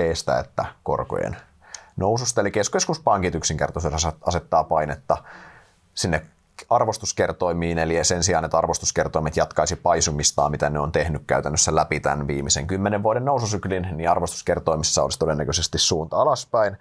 [0.00, 1.36] teestä että korkojen
[1.96, 2.40] noususta.
[2.40, 5.16] Eli keskuspankit yksinkertaisesti asettaa painetta
[5.94, 6.26] sinne
[6.70, 12.26] arvostuskertoimiin, eli sen sijaan, että arvostuskertoimet jatkaisi paisumistaan, mitä ne on tehnyt käytännössä läpi tämän
[12.26, 16.76] viimeisen kymmenen vuoden noususyklin, niin arvostuskertoimissa olisi todennäköisesti suunta alaspäin.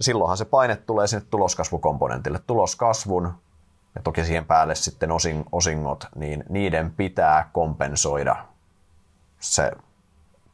[0.00, 2.40] Silloinhan se paine tulee sinne tuloskasvukomponentille.
[2.46, 3.34] Tuloskasvun
[3.94, 5.10] ja toki siihen päälle sitten
[5.52, 8.36] osingot, niin niiden pitää kompensoida
[9.40, 9.72] se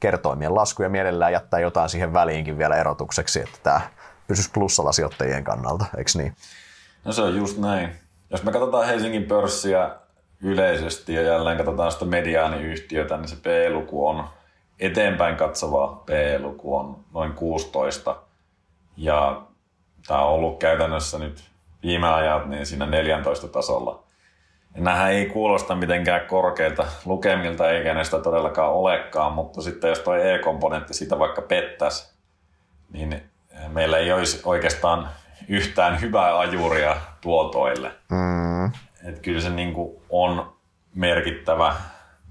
[0.01, 3.81] kertoimien lasku ja mielellään jättää jotain siihen väliinkin vielä erotukseksi, että tämä
[4.27, 6.35] pysyisi plussalla sijoittajien kannalta, eikö niin?
[7.05, 7.91] No se on just näin.
[8.31, 9.91] Jos me katsotaan Helsingin pörssiä
[10.43, 14.29] yleisesti ja jälleen katsotaan sitä mediaaniyhtiötä, niin se P-luku on
[14.81, 18.17] eteenpäin katsova P-luku on noin 16.
[18.97, 19.43] Ja
[20.07, 21.45] tämä on ollut käytännössä nyt
[21.83, 24.03] viime ajat niin siinä 14 tasolla.
[24.79, 30.15] Nämähän ei kuulosta mitenkään korkeilta lukemilta, eikä ne sitä todellakaan olekaan, mutta sitten jos tuo
[30.15, 32.13] E-komponentti siitä vaikka pettäisi,
[32.93, 33.23] niin
[33.69, 35.09] meillä ei olisi oikeastaan
[35.49, 37.91] yhtään hyvää ajuria tuotoille.
[38.11, 38.67] Mm.
[39.09, 39.75] Et kyllä se niin
[40.11, 40.53] on
[40.95, 41.75] merkittävä,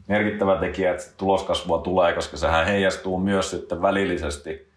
[0.07, 4.71] merkittävä tekijä, että tuloskasvua tulee, koska sehän heijastuu myös sitten välillisesti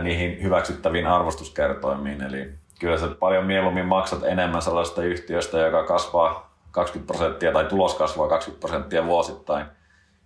[0.00, 2.22] niihin hyväksyttäviin arvostuskertoimiin.
[2.22, 2.50] Eli
[2.80, 8.28] kyllä sä paljon mieluummin maksat enemmän sellaista yhtiöstä, joka kasvaa 20 prosenttia tai tulos kasvaa
[8.28, 9.66] 20 prosenttia vuosittain,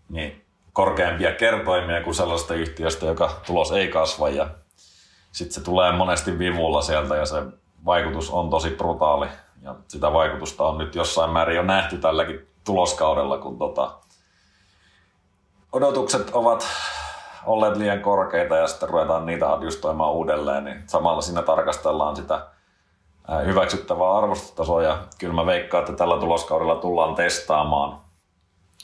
[0.08, 4.28] niin korkeampia kertoimia kuin sellaista yhtiöstä, joka tulos ei kasva.
[4.28, 4.48] Ja
[5.32, 7.42] sitten se tulee monesti vivulla sieltä ja se
[7.84, 9.26] vaikutus on tosi brutaali.
[9.62, 13.94] Ja sitä vaikutusta on nyt jossain määrin jo nähty tälläkin tuloskaudella, kun tota,
[15.72, 16.66] odotukset ovat
[17.46, 22.46] olleet liian korkeita ja sitten ruvetaan niitä adjustoimaan uudelleen, niin samalla siinä tarkastellaan sitä
[23.46, 28.00] hyväksyttävää arvostustasoa ja kyllä mä veikkaan, että tällä tuloskaudella tullaan testaamaan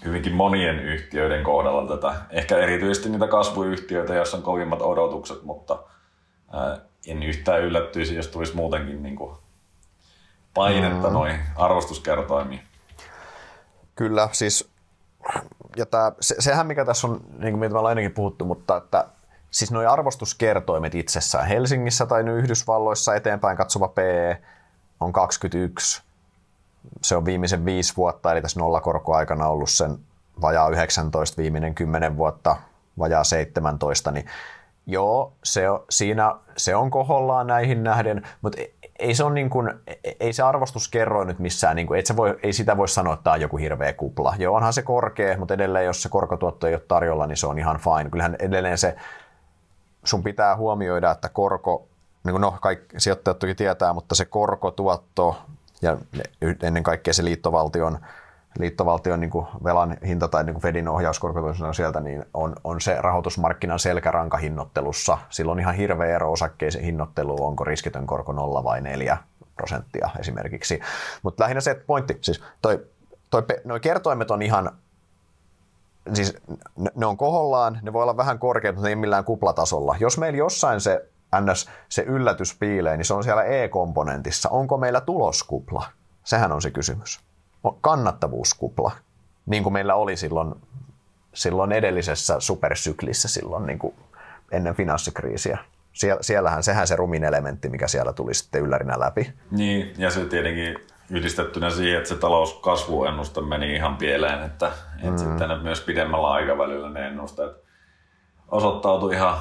[0.05, 2.15] hyvinkin monien yhtiöiden kohdalla tätä.
[2.31, 5.79] Ehkä erityisesti niitä kasvuyhtiöitä, joissa on kovimmat odotukset, mutta
[7.07, 9.37] en yhtään yllättyisi, jos tulisi muutenkin niin kuin
[10.55, 11.13] painetta mm.
[11.13, 12.63] noin arvostuskertoimiin.
[13.95, 14.71] Kyllä, siis
[15.77, 18.77] ja tää, se, sehän mikä tässä on, niin kuin mitä me ollaan ennenkin puhuttu, mutta
[18.77, 19.05] että
[19.53, 24.43] siis nuo arvostuskertoimet itsessään Helsingissä tai Yhdysvalloissa eteenpäin katsova PE
[25.01, 26.03] on 21.
[27.03, 29.99] Se on viimeisen viisi vuotta, eli tässä nollakorkoaikana ollut sen
[30.41, 32.57] vajaa 19, viimeinen 10 vuotta,
[32.99, 34.27] vajaa 17, niin
[34.87, 38.59] joo, se on, siinä, se on kohollaan näihin nähden, mutta
[38.99, 39.71] ei se, on niin kuin,
[40.21, 43.15] ei se arvostus kerro nyt missään, niin kuin, et se voi, ei sitä voi sanoa,
[43.15, 44.35] että tämä on joku hirveä kupla.
[44.39, 47.59] Joo, onhan se korkea, mutta edelleen jos se korkotuotto ei ole tarjolla, niin se on
[47.59, 48.11] ihan fine.
[48.11, 48.97] Kyllähän edelleen se,
[50.05, 51.89] sun pitää huomioida, että korko,
[52.25, 55.37] niin kuin no kaikki sijoittajat toki tietää, mutta se korkotuotto
[55.83, 55.97] ja
[56.63, 57.99] ennen kaikkea se liittovaltion
[58.59, 62.81] liittovaltion niin kuin velan hinta tai niin kuin Fedin ohjauskorkotus on sieltä, niin on, on
[62.81, 65.19] se rahoitusmarkkinan selkäranka hinnoittelussa.
[65.31, 69.17] Silloin ihan hirveä ero osakkeisen hinnoitteluun, onko riskitön korko nolla vai neljä
[69.57, 70.81] prosenttia esimerkiksi.
[71.23, 72.87] Mutta lähinnä se pointti, siis toi,
[73.31, 74.73] toi, noi kertoimet on ihan,
[76.15, 76.37] siis
[76.95, 79.97] ne, on kohollaan, ne voi olla vähän korkeat, mutta ei millään kuplatasolla.
[80.01, 81.09] Jos meillä jossain se
[81.41, 81.69] ns.
[81.89, 84.49] se yllätys piilee, niin se on siellä E-komponentissa.
[84.49, 85.85] Onko meillä tuloskupla?
[86.25, 87.21] Sehän on se kysymys
[87.81, 88.93] kannattavuuskupla,
[89.47, 90.55] niin kuin meillä oli silloin,
[91.35, 93.95] silloin edellisessä supersyklissä silloin niin kuin
[94.53, 95.59] ennen finanssikriisiä.
[96.21, 99.33] Siellähän sehän se rumin elementti, mikä siellä tuli sitten yllärinä läpi.
[99.51, 100.77] Niin, ja se tietenkin
[101.11, 105.19] yhdistettynä siihen, että se talouskasvuennuste meni ihan pieleen, että, että mm.
[105.19, 107.53] sitten myös pidemmällä aikavälillä ne ennusteet
[108.49, 109.39] osoittautui ihan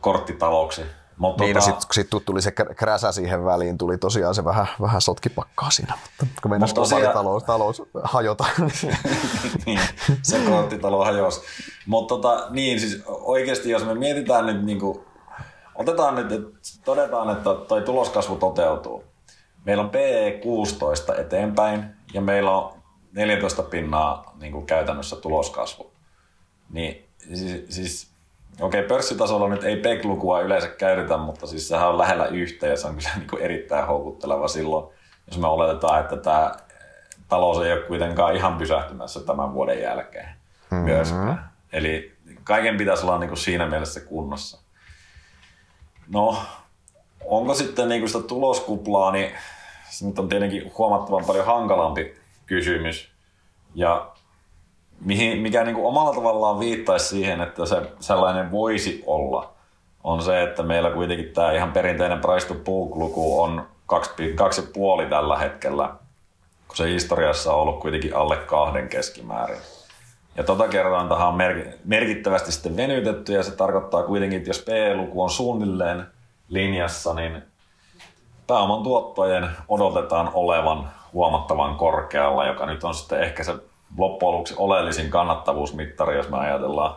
[0.00, 0.82] korttitaloksi.
[1.16, 1.72] Mutta niin, no tota...
[1.72, 5.94] no sitten sit tuli se kräsä siihen väliin, tuli tosiaan se vähän, vähän sotkipakkaa siinä,
[6.20, 7.14] mutta kun mennään tosiaan...
[7.14, 8.44] talous, talous hajota.
[9.66, 9.80] niin,
[10.22, 11.40] se korttitalo hajosi.
[11.86, 15.04] Mutta tota, niin, siis oikeasti jos me mietitään nyt, niin kuin,
[15.74, 16.50] otetaan nyt, että
[16.84, 19.13] todetaan, että toi tuloskasvu toteutuu.
[19.64, 25.92] Meillä on PE 16 eteenpäin ja meillä on 14 pinnaa niin kuin käytännössä tuloskasvu.
[26.70, 27.04] Niin
[27.34, 28.14] siis, siis
[28.60, 32.86] Okei, pörssitasolla nyt ei PEG-lukua yleensä käytetä, mutta siis sehän on lähellä yhtä ja se
[32.86, 34.94] on kyllä niin kuin erittäin houkutteleva silloin,
[35.26, 36.52] jos me oletetaan, että tämä
[37.28, 40.28] talous ei ole kuitenkaan ihan pysähtymässä tämän vuoden jälkeen
[40.70, 40.84] mm-hmm.
[40.84, 41.50] myöskään.
[41.72, 44.60] Eli kaiken pitäisi olla niin kuin siinä mielessä kunnossa.
[46.08, 46.36] No,
[47.24, 49.32] onko sitten niin kuin sitä tuloskuplaa, niin
[49.98, 52.14] se nyt on tietenkin huomattavan paljon hankalampi
[52.46, 53.10] kysymys.
[53.74, 54.10] Ja
[55.00, 59.52] mihin, mikä niin kuin omalla tavallaan viittaisi siihen, että se sellainen voisi olla,
[60.04, 65.94] on se, että meillä kuitenkin tämä ihan perinteinen price to book-luku on 2,5 tällä hetkellä,
[66.68, 69.60] kun se historiassa on ollut kuitenkin alle kahden keskimäärin.
[70.36, 71.40] Ja tota kerrointahan on
[71.84, 76.06] merkittävästi sitten venytetty ja se tarkoittaa kuitenkin, että jos P-luku on suunnilleen
[76.48, 77.42] linjassa, niin
[78.46, 83.54] pääoman tuottojen odotetaan olevan huomattavan korkealla, joka nyt on sitten ehkä se
[83.98, 86.96] loppujen lopuksi oleellisin kannattavuusmittari, jos me ajatellaan,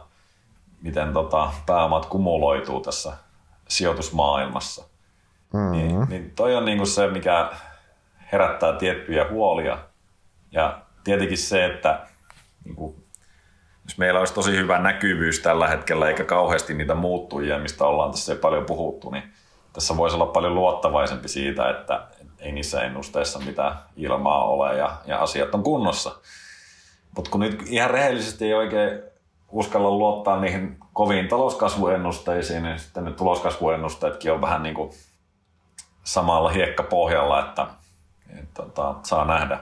[0.82, 3.14] miten tota, pääomat kumuloituu tässä
[3.68, 4.86] sijoitusmaailmassa.
[5.54, 5.72] Mm-hmm.
[5.72, 7.52] Niin, niin toi on niinku se, mikä
[8.32, 9.78] herättää tiettyjä huolia.
[10.52, 12.08] Ja tietenkin se, että
[12.66, 12.96] niinku,
[13.84, 18.36] jos meillä olisi tosi hyvä näkyvyys tällä hetkellä eikä kauheasti niitä muuttujia, mistä ollaan tässä
[18.36, 19.24] paljon puhuttu, niin
[19.78, 22.08] tässä voisi olla paljon luottavaisempi siitä, että
[22.40, 26.12] ei niissä ennusteissa mitään ilmaa ole ja, ja asiat on kunnossa.
[27.16, 29.02] Mutta kun nyt ihan rehellisesti ei oikein
[29.52, 34.92] uskalla luottaa niihin koviin talouskasvuennusteisiin, niin sitten ne tuloskasvuennusteetkin on vähän niin kuin
[36.04, 37.68] samalla hiekkapohjalla, että,
[38.40, 39.60] että, että saa nähdä.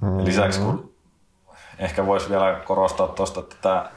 [0.00, 0.24] Mm-hmm.
[0.24, 0.94] Lisäksi kun
[1.78, 3.90] ehkä voisi vielä korostaa tuosta, että tämä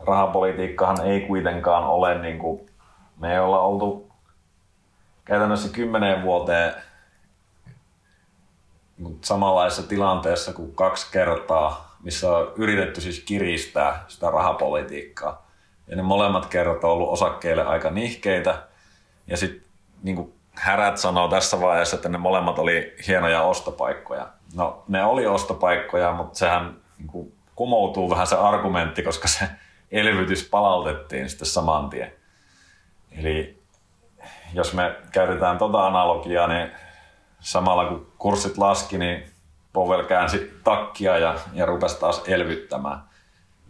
[0.00, 2.70] rahapolitiikkahan ei kuitenkaan ole, niin kuin,
[3.18, 4.07] me ei olla oltu
[5.28, 6.74] käytännössä kymmeneen vuoteen
[9.20, 15.48] samanlaisessa tilanteessa kuin kaksi kertaa, missä on yritetty siis kiristää sitä rahapolitiikkaa.
[15.86, 18.62] Ja ne molemmat kerrat on ollut osakkeille aika nihkeitä.
[19.26, 19.68] Ja sitten
[20.02, 24.28] niin härät sanoo tässä vaiheessa, että ne molemmat oli hienoja ostopaikkoja.
[24.54, 29.48] No ne oli ostopaikkoja, mutta sehän niin kuin, kumoutuu vähän se argumentti, koska se
[29.90, 32.12] elvytys palautettiin sitten saman tien.
[33.12, 33.57] Eli
[34.52, 36.70] jos me käytetään tota analogiaa, niin
[37.40, 39.30] samalla kun kurssit laski, niin
[39.72, 43.02] Powell käänsi takkia ja, ja rupesi taas elvyttämään.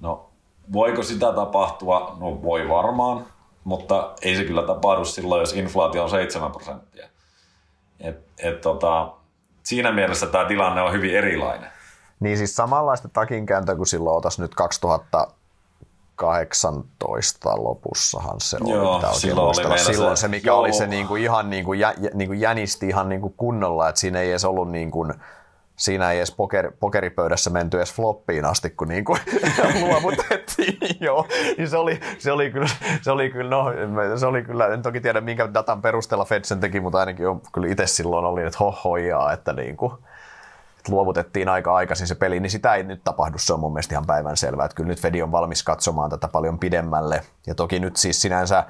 [0.00, 0.28] No,
[0.72, 2.16] voiko sitä tapahtua?
[2.20, 3.26] No voi varmaan,
[3.64, 7.08] mutta ei se kyllä tapahdu silloin, jos inflaatio on 7 prosenttia.
[8.00, 9.12] Et, et tota,
[9.62, 11.70] siinä mielessä tämä tilanne on hyvin erilainen.
[12.20, 14.54] Niin siis samanlaista takinkääntöä kuin silloin otas nyt
[16.18, 18.72] 2018 lopussahan se oli.
[18.72, 20.58] Joo, silloin, oli silloin se, mikä joo.
[20.58, 24.44] oli se niinku ihan niinku jä, niinku jänisti ihan niinku kunnolla, että siinä ei edes
[24.44, 25.06] ollut niinku,
[25.76, 29.20] siinä ei edes poker, pokeripöydässä menty edes floppiin asti, kun niin kuin
[29.80, 30.78] luovutettiin.
[31.00, 31.26] Joo,
[31.58, 32.68] niin se oli, se oli kyllä,
[33.02, 33.72] se oli kyllä, no,
[34.16, 37.40] se oli kyllä, en toki tiedä minkä datan perusteella Fed sen teki, mutta ainakin jo,
[37.52, 40.08] kyllä itse silloin oli, että hohojaa, että niin kuin, että
[40.88, 44.06] luovutettiin aika aikaisin se peli, niin sitä ei nyt tapahdu, se on mun mielestä ihan
[44.06, 47.96] päivän selvää, että kyllä nyt Fedi on valmis katsomaan tätä paljon pidemmälle, ja toki nyt
[47.96, 48.64] siis sinänsä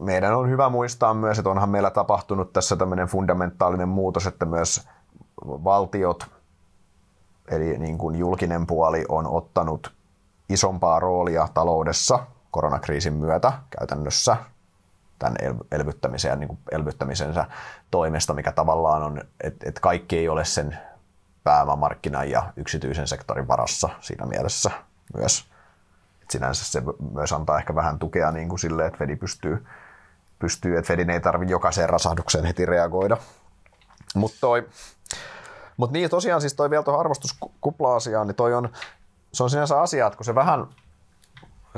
[0.00, 4.88] meidän on hyvä muistaa myös, että onhan meillä tapahtunut tässä tämmöinen fundamentaalinen muutos, että myös
[5.46, 6.26] valtiot,
[7.48, 9.92] eli niin kuin julkinen puoli on ottanut
[10.48, 12.18] isompaa roolia taloudessa
[12.50, 14.36] koronakriisin myötä käytännössä
[15.18, 15.36] tämän
[15.72, 17.44] elvyttämisen ja niin kuin elvyttämisensä
[17.90, 20.78] toimesta, mikä tavallaan on, että, että kaikki ei ole sen
[21.44, 24.70] pääomamarkkinan ja yksityisen sektorin varassa siinä mielessä
[25.16, 25.44] myös.
[26.22, 29.66] Että sinänsä se myös antaa ehkä vähän tukea niin kuin sille, että Fedi pystyy,
[30.38, 33.16] pystyy että Fedin ei tarvitse jokaiseen rasahdukseen heti reagoida.
[34.14, 34.46] Mutta
[35.76, 38.68] mutta niin, tosiaan siis toi vielä tuohon arvostuskupla-asiaan, niin toi on,
[39.32, 40.66] se on sinänsä asia, että kun se vähän,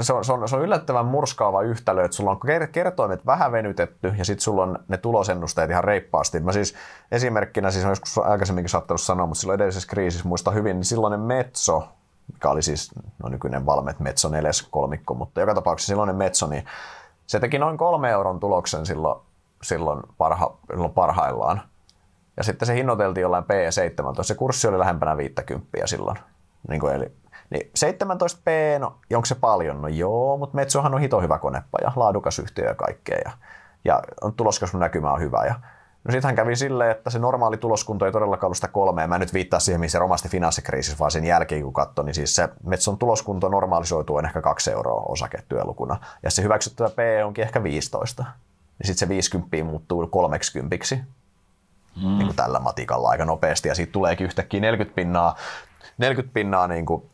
[0.05, 2.41] se on, se on, se on yllättävän murskaava yhtälö, että sulla on
[2.73, 6.41] kertoimet vähän venytetty ja sitten sulla on ne tulosennusteet ihan reippaasti.
[6.41, 6.75] Mä siis
[7.13, 11.21] esimerkkinä, siis on joskus aikaisemminkin saattanut sanoa, mutta silloin edellisessä kriisissä muista hyvin, niin silloinen
[11.21, 11.89] Metso,
[12.33, 12.91] mikä oli siis
[13.23, 16.65] no nykyinen Valmet Metso neles kolmikko, mutta joka tapauksessa silloinen Metso, niin
[17.27, 19.21] se teki noin kolme euron tuloksen silloin,
[19.63, 21.63] silloin, parha, silloin parhaillaan.
[22.37, 24.23] Ja sitten se hinnoiteltiin jollain P17.
[24.23, 26.19] Se kurssi oli lähempänä 50 silloin.
[26.69, 27.13] Niin kuin eli,
[27.51, 29.83] niin 17P, no onko se paljon?
[29.83, 33.19] No joo, mutta Metsohan on hito hyvä konepaja, laadukas yhtiö ja kaikkea.
[33.25, 33.33] Ja,
[33.85, 34.03] ja
[34.37, 35.45] tuloskasvun näkymä on hyvä.
[35.47, 35.55] Ja,
[36.05, 39.07] no sitten hän kävi silleen, että se normaali tuloskunto ei todellakaan ollut sitä kolmea.
[39.07, 42.15] Mä en nyt viittaa siihen, missä se romasti finanssikriisissä, vaan sen jälkeen kun katsoi, niin
[42.15, 45.97] siis se Metson tuloskunto normalisoituu ehkä kaksi euroa osaketyölukuna.
[46.23, 48.23] Ja se hyväksyttävä P onkin ehkä 15.
[48.23, 50.77] Niin sitten se 50 muuttuu 30
[51.97, 52.19] mm.
[52.19, 53.69] niin kuin tällä matikalla aika nopeasti.
[53.69, 55.37] Ja siitä tuleekin yhtäkkiä 40 pinnaa,
[55.99, 57.11] 40 pinnaa niin kuin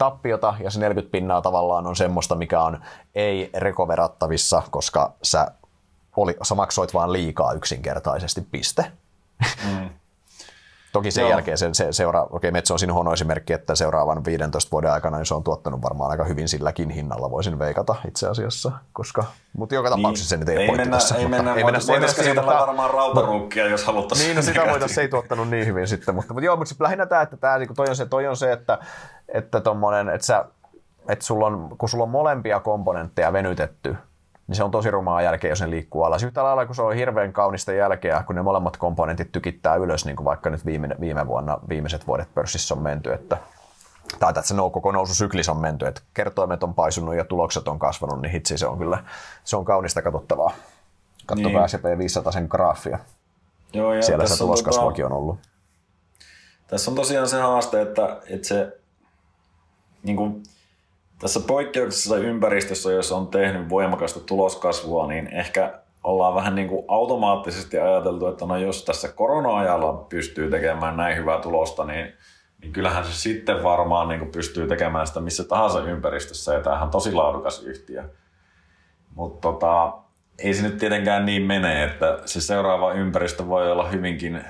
[0.00, 2.80] tappiota, ja se 40 pinnaa tavallaan on semmoista, mikä on
[3.14, 5.50] ei rekoverattavissa, koska sä,
[6.16, 8.92] oli, sä maksoit vaan liikaa yksinkertaisesti, piste.
[9.70, 9.90] Mm.
[10.92, 11.30] Toki sen Joo.
[11.30, 15.16] jälkeen se, se seuraa, okei Metso on siinä huono esimerkki, että seuraavan 15 vuoden aikana
[15.16, 19.74] niin se on tuottanut varmaan aika hyvin silläkin hinnalla, voisin veikata itse asiassa, koska, mutta
[19.74, 19.98] joka niin.
[19.98, 21.14] tapauksessa niin, se nyt ei, ei mennä, tässä.
[21.14, 24.26] Ei mennä, ei mennä, mennä siitä, varmaan rautaruukkia, jos haluttaisiin.
[24.26, 27.06] Niin, no sitä voitaisiin, se ei tuottanut niin hyvin sitten, mutta, mutta joo, mutta lähinnä
[27.06, 28.78] tämä, että tämä, niin toi, on se, toi on se, että,
[29.28, 30.44] että, tommonen, että, sä,
[31.08, 33.96] että sulla on, kun sulla on molempia komponentteja venytetty,
[34.50, 36.22] niin se on tosi rumaa jälkeä, jos ne liikkuu alas.
[36.22, 40.16] Yhtä lailla, kun se on hirveän kaunista jälkeä, kun ne molemmat komponentit tykittää ylös, niin
[40.16, 43.36] kuin vaikka nyt viime, viime vuonna, viimeiset vuodet pörssissä on menty, että
[44.18, 47.78] tai että se nou, koko noususyklis on menty, että kertoimet on paisunut ja tulokset on
[47.78, 49.04] kasvanut, niin hitsi se on kyllä,
[49.44, 50.52] se on kaunista katsottavaa.
[51.26, 51.68] Katsokaa niin.
[51.68, 52.98] S&P 500 sen graafia.
[53.72, 55.38] Joo, ja Siellä se tuloskasvuakin on, tota, on ollut.
[56.66, 58.78] Tässä on tosiaan se haaste, että, että se
[60.02, 60.42] niin kuin,
[61.20, 67.78] tässä poikkeuksellisessa ympäristössä, jossa on tehnyt voimakasta tuloskasvua, niin ehkä ollaan vähän niin kuin automaattisesti
[67.78, 72.12] ajateltu, että no jos tässä korona-ajalla pystyy tekemään näin hyvää tulosta, niin,
[72.62, 76.84] niin kyllähän se sitten varmaan niin kuin pystyy tekemään sitä missä tahansa ympäristössä, ja tämähän
[76.84, 78.04] on tosi laadukas yhtiö.
[79.14, 79.92] Mutta tota,
[80.38, 84.44] ei se nyt tietenkään niin mene, että se seuraava ympäristö voi olla hyvinkin,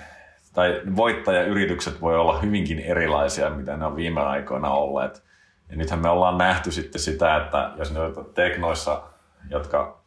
[0.52, 5.29] tai voittajayritykset voi olla hyvinkin erilaisia, mitä ne on viime aikoina olleet.
[5.70, 8.00] Ja nythän me ollaan nähty sitten sitä, että jos ne
[8.34, 9.02] teknoissa,
[9.50, 10.00] jotka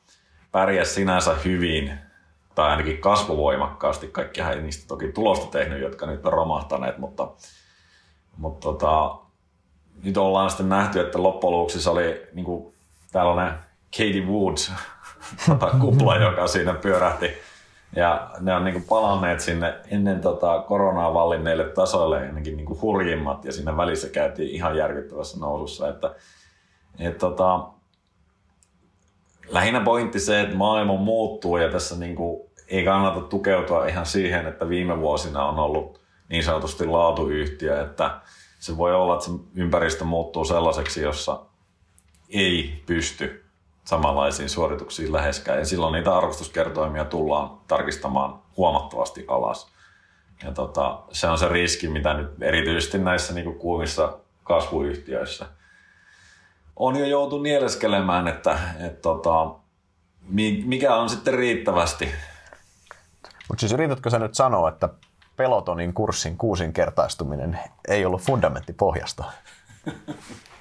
[0.52, 1.94] pärjäs sinänsä hyvin,
[2.56, 7.28] tai ainakin kasvuvoimakkaasti, kaikkihan ei niistä toki tulosta tehnyt, jotka nyt on romahtaneet, mutta,
[8.38, 9.16] mutta tota,
[10.04, 12.74] nyt ollaan sitten nähty, että loppujen lopuksi oli niin kuin
[13.12, 13.54] tällainen
[13.92, 14.72] Katie Woods
[15.48, 17.32] tota, kupla, joka siinä pyörähti.
[17.96, 23.52] Ja ne on niin palanneet sinne ennen tota koronaa vallinneille tasoille ennenkin niin hurjimmat ja
[23.52, 25.90] siinä välissä käytiin ihan järkyttävässä nousussa.
[25.90, 26.16] Että,
[27.00, 27.68] et tota,
[29.48, 34.48] lähinnä pointti se, että maailma muuttuu ja tässä niin kuin ei kannata tukeutua ihan siihen,
[34.48, 38.22] että viime vuosina on ollut niin sanotusti laatuyhtiö, että
[38.60, 41.46] se voi olla, että se ympäristö muuttuu sellaiseksi, jossa
[42.30, 43.43] ei pysty
[43.86, 45.60] samanlaisiin suorituksiin läheskään.
[45.60, 49.68] Ja silloin niitä arvostuskertoimia tullaan tarkistamaan huomattavasti alas.
[50.44, 55.46] Ja tota, se on se riski, mitä nyt erityisesti näissä niin kuumissa kasvuyhtiöissä
[56.76, 59.56] on jo joutu nieleskelemään, että et tota,
[60.66, 62.10] mikä on sitten riittävästi.
[63.48, 64.90] Mutta siis yritätkö sä nyt sanoa, että
[65.36, 69.24] pelotonin kurssin kuusinkertaistuminen ei ollut fundamenttipohjasta?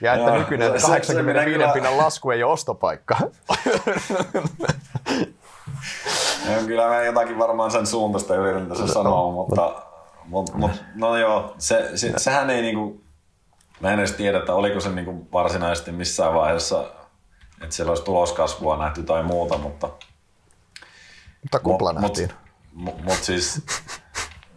[0.00, 1.72] Ja että Joo, nykyinen 85 kyllä...
[1.72, 3.16] pinnan lasku ei ole ostopaikka.
[6.50, 9.82] ja kyllä mä jotakin varmaan sen suuntaista yritän tässä sanoa, mutta,
[10.24, 13.00] mutta, mutta no joo, se, se, sehän ei niinku,
[13.80, 16.84] mä en edes tiedä, että oliko se niinku varsinaisesti missään vaiheessa,
[17.62, 19.88] että siellä olisi tuloskasvua nähty tai muuta, mutta...
[21.42, 22.32] Mutta kupla mut, nähtiin.
[22.72, 23.62] Mutta mut siis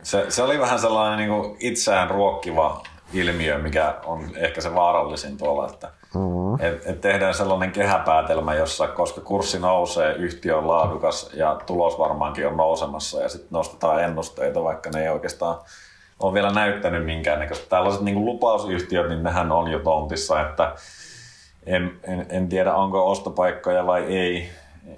[0.03, 2.84] se, se oli vähän sellainen niinku itseään ruokkiva
[3.14, 6.66] ilmiö, mikä on ehkä se vaarallisin tuolla, että mm-hmm.
[6.66, 12.47] et, et tehdään sellainen kehäpäätelmä, jossa koska kurssi nousee, yhtiö on laadukas ja tulos varmaankin
[12.47, 15.57] on nousemassa ja sitten nostetaan ennusteita, vaikka ne ei oikeastaan
[16.20, 17.70] ole vielä näyttänyt minkäännäköistä.
[17.70, 20.76] Tällaiset niin lupausyhtiöt, niin nehän on jo tontissa, että
[21.66, 24.49] en, en, en tiedä onko ostopaikkoja vai ei.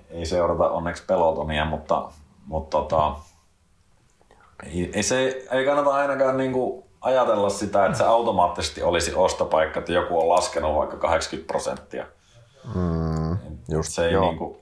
[0.09, 2.11] Ei seurata onneksi pelotonia, mutta,
[2.45, 3.15] mutta tota,
[4.63, 9.79] ei, ei, se ei kannata ainakaan niin kuin ajatella sitä, että se automaattisesti olisi ostopaikka,
[9.79, 12.05] että joku on laskenut vaikka 80 prosenttia.
[12.75, 13.37] Mm,
[13.69, 14.23] just, se ei, joo.
[14.23, 14.57] niin kuin,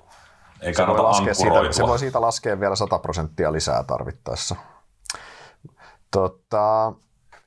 [0.62, 4.56] ei se voi, laskea siitä, se voi siitä laskea vielä 100 prosenttia lisää tarvittaessa.
[6.12, 6.94] Tota,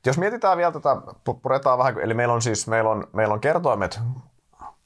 [0.06, 0.96] jos mietitään vielä tätä,
[1.42, 4.00] puretaan vähän, eli meillä on siis meillä on, meillä on kertoimet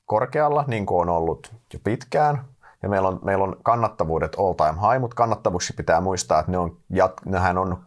[0.06, 2.44] korkealla, niin kuin on ollut jo pitkään,
[2.82, 6.58] ja meillä on, meillä on kannattavuudet all time high, mutta kannattavuuksi pitää muistaa, että ne
[6.58, 6.76] on,
[7.24, 7.78] nehän on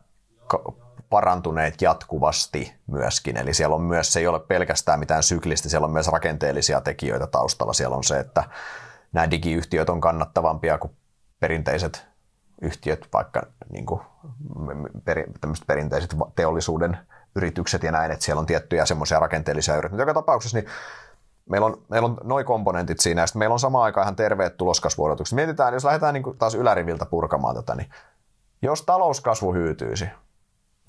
[1.10, 3.38] parantuneet jatkuvasti myöskin.
[3.38, 7.28] Eli siellä on myös, se ei ole pelkästään mitään syklistä, siellä on myös rakenteellisia tekijöitä
[7.28, 7.74] taustalla.
[7.74, 8.44] Siellä on se, että
[9.14, 10.94] nämä digiyhtiöt on kannattavampia kuin
[11.40, 12.06] perinteiset
[12.62, 14.02] yhtiöt, vaikka niin kuin,
[15.06, 15.24] per,
[15.68, 16.98] perinteiset teollisuuden
[17.36, 20.02] yritykset ja näin, että siellä on tiettyjä semmoisia rakenteellisia yrityksiä.
[20.02, 20.70] Joka tapauksessa niin
[21.50, 24.58] meillä on, meillä on noin komponentit siinä, ja sitten meillä on samaan aikaan ihan terveet
[24.58, 25.36] tuloskasvuodotukset.
[25.36, 27.90] Mietitään, jos lähdetään niin taas yläriviltä purkamaan tätä, niin
[28.62, 30.10] jos talouskasvu hyytyisi,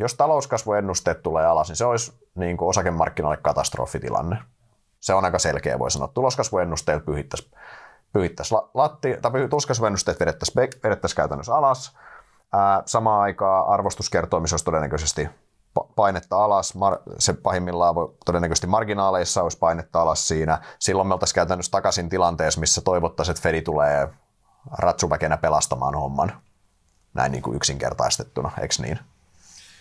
[0.00, 4.38] jos talouskasvuennusteet tulee alas, niin se olisi niin kuin osakemarkkinoille katastrofitilanne.
[5.00, 6.08] Se on aika selkeä, voi sanoa.
[6.08, 7.50] Tuloskasvuennusteet pyhittäisiin
[8.12, 11.96] pyhittäisi latti, tai tuloskasvuennusteet vedettäisiin, vedettäisiin käytännössä alas.
[12.86, 15.28] Samaan aikaan arvostuskertoimissa olisi todennäköisesti
[15.96, 16.74] painetta alas,
[17.18, 20.62] se pahimmillaan voi, todennäköisesti marginaaleissa olisi painetta alas siinä.
[20.78, 24.08] Silloin me oltaisiin käytännössä takaisin tilanteessa, missä toivottaisiin, että Fedi tulee
[24.78, 26.32] ratsuväkenä pelastamaan homman.
[27.14, 28.98] Näin niin kuin yksinkertaistettuna, eikö niin?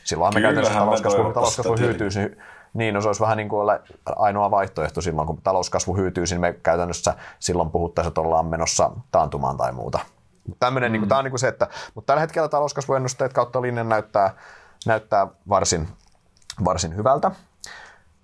[0.10, 2.38] Silloin me käytännössä talouskasvu, talouskasvu hyytyisi, niin,
[2.74, 6.54] niin no se olisi vähän niin kuin ainoa vaihtoehto silloin, kun talouskasvu hyytyisi, niin me
[6.54, 10.00] käytännössä silloin puhuttaisiin, että ollaan menossa taantumaan tai muuta.
[10.60, 11.10] Tämmöinen, niin kuin, mm.
[11.10, 14.34] tämä on niin kuin se, että, mutta tällä hetkellä talouskasvuennusteet kautta linjan näyttää,
[14.86, 15.88] näyttää varsin,
[16.66, 17.32] varsin hyvältä.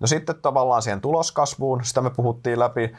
[0.00, 2.96] No sitten tavallaan siihen tuloskasvuun, sitä me puhuttiin läpi.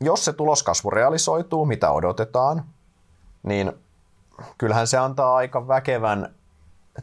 [0.00, 2.64] Jos se tuloskasvu realisoituu, mitä odotetaan,
[3.42, 3.72] niin
[4.58, 6.34] kyllähän se antaa aika väkevän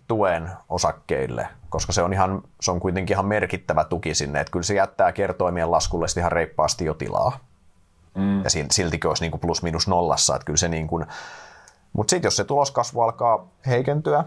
[0.08, 4.64] tuen osakkeille, koska se on, ihan, se on kuitenkin ihan merkittävä tuki sinne, että kyllä
[4.64, 7.40] se jättää kertoimien laskulle ihan reippaasti jo tilaa.
[8.16, 8.44] Mm.
[8.44, 11.06] Ja siltikin olisi niin kuin plus minus nollassa, että kyllä se niin kuin,
[11.94, 14.24] mutta sitten jos se tuloskasvu alkaa heikentyä,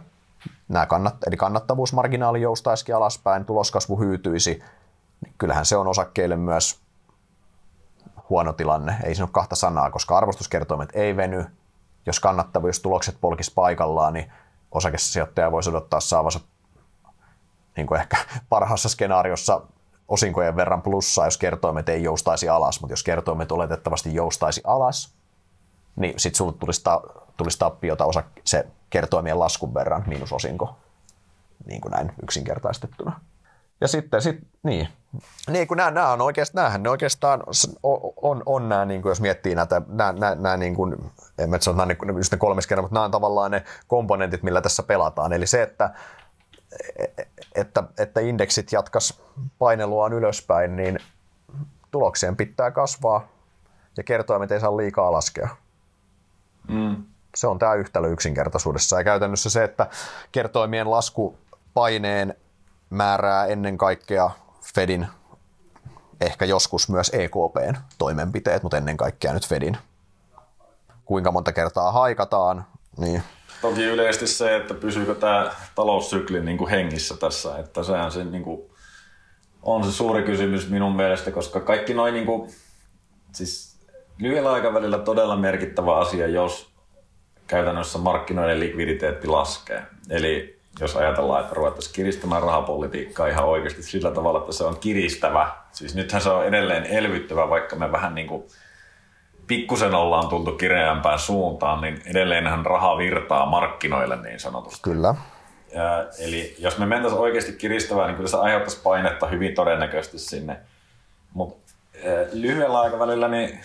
[0.69, 4.63] nämä kannat, eli kannattavuusmarginaali joustaisikin alaspäin, tuloskasvu hyytyisi,
[5.25, 6.81] niin kyllähän se on osakkeille myös
[8.31, 8.97] huono tilanne.
[9.05, 11.47] Ei siinä ole kahta sanaa, koska arvostuskertoimet ei veny.
[12.07, 14.33] Jos kannattavuustulokset polkis paikallaan, niin
[14.73, 16.41] osakesijoittaja voisi odottaa saavansa
[17.77, 18.17] niin kuin ehkä
[18.49, 19.61] parhaassa skenaariossa
[20.09, 25.15] osinkojen verran plussaa, jos kertoimet ei joustaisi alas, mutta jos kertoimet oletettavasti joustaisi alas,
[25.97, 27.03] niin sitten sulle tulisi, ta,
[27.37, 30.77] tulisi tappiota osa se kertoimien laskun verran, miinus osinko,
[31.67, 33.21] niin kuin näin yksinkertaistettuna.
[33.83, 34.89] Ja sitten, sit, niin,
[35.51, 37.43] niin kun nämä, nämä on oikeastaan, näähän ne oikeastaan
[37.83, 41.51] on, on, on nämä, niin kuin jos miettii näitä, nämä, nämä, nämä niin kuin, en
[41.51, 44.83] mä sano nämä, just ne kolmes kerran, mutta nämä on tavallaan ne komponentit, millä tässä
[44.83, 45.33] pelataan.
[45.33, 45.91] Eli se, että,
[47.55, 49.23] että, että indeksit jatkas
[49.59, 50.99] paineluaan ylöspäin, niin
[51.91, 53.29] tuloksien pitää kasvaa
[53.97, 55.49] ja kertoimet ei saa liikaa laskea.
[56.69, 56.97] Mm.
[57.35, 58.99] Se on tämä yhtälö yksinkertaisuudessa.
[58.99, 59.87] Ja käytännössä se, että
[60.33, 62.35] kertoimien laskupaineen
[62.93, 64.31] määrää ennen kaikkea
[64.75, 65.07] Fedin,
[66.21, 69.79] ehkä joskus myös EKPn toimenpiteet, mutta ennen kaikkea nyt Fedin.
[71.05, 72.67] Kuinka monta kertaa haikataan,
[72.99, 73.23] niin
[73.63, 78.43] Toki yleisesti se, että pysyykö tämä taloussykli niin kuin hengissä tässä, että sehän se niin
[78.43, 78.63] kuin
[79.63, 82.27] on se suuri kysymys minun mielestä, koska kaikki noin niin
[83.33, 83.77] siis
[84.19, 86.73] lyhyellä aikavälillä todella merkittävä asia, jos
[87.47, 89.83] käytännössä markkinoiden likviditeetti laskee.
[90.11, 95.51] Eli jos ajatellaan, että ruvettaisiin kiristämään rahapolitiikkaa ihan oikeasti sillä tavalla, että se on kiristävä.
[95.73, 98.45] Siis nythän se on edelleen elvyttävä, vaikka me vähän niin kuin
[99.47, 104.81] pikkusen ollaan tultu kireämpään suuntaan, niin edelleenhän raha virtaa markkinoille niin sanotusti.
[104.83, 105.15] Kyllä.
[105.75, 110.57] Ja, eli jos me mentäisiin oikeasti kiristävään, niin kyllä se aiheuttaisi painetta hyvin todennäköisesti sinne.
[111.35, 111.73] Mutta
[112.33, 113.61] lyhyellä aikavälillä niin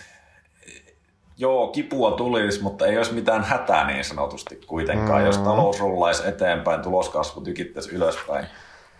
[1.38, 5.20] joo, kipua tulisi, mutta ei olisi mitään hätää niin sanotusti kuitenkaan.
[5.20, 5.26] Mm.
[5.26, 8.46] Jos talous rullaisi eteenpäin, tuloskasvu tykittäisi ylöspäin,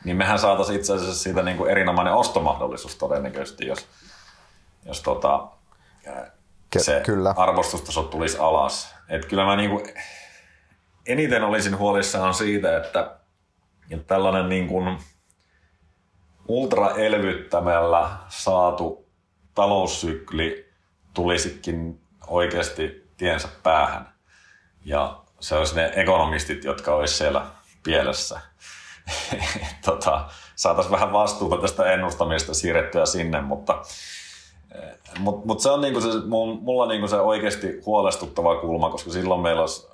[0.05, 3.87] niin mehän saataisiin itse asiassa siitä niin kuin erinomainen ostomahdollisuus todennäköisesti, jos,
[4.85, 5.49] jos tota,
[6.79, 7.35] se kyllä.
[7.37, 8.95] arvostustaso tulisi alas.
[9.09, 9.95] Et kyllä mä niin kuin
[11.07, 13.17] eniten olisin huolissaan siitä, että,
[13.91, 14.99] että tällainen niin kuin
[16.49, 19.09] ultraelvyttämällä saatu
[19.55, 20.69] taloussykli
[21.15, 24.13] tulisikin oikeasti tiensä päähän.
[24.85, 27.47] Ja se olisi ne ekonomistit, jotka olisi siellä
[27.83, 28.41] pielessä.
[29.85, 33.83] tota, saataisiin vähän vastuuta tästä ennustamista siirrettyä sinne, mutta
[35.19, 36.09] mutta mut se on niinku se,
[36.61, 39.89] mulla niinku se oikeasti huolestuttava kulma, koska silloin meillä olisi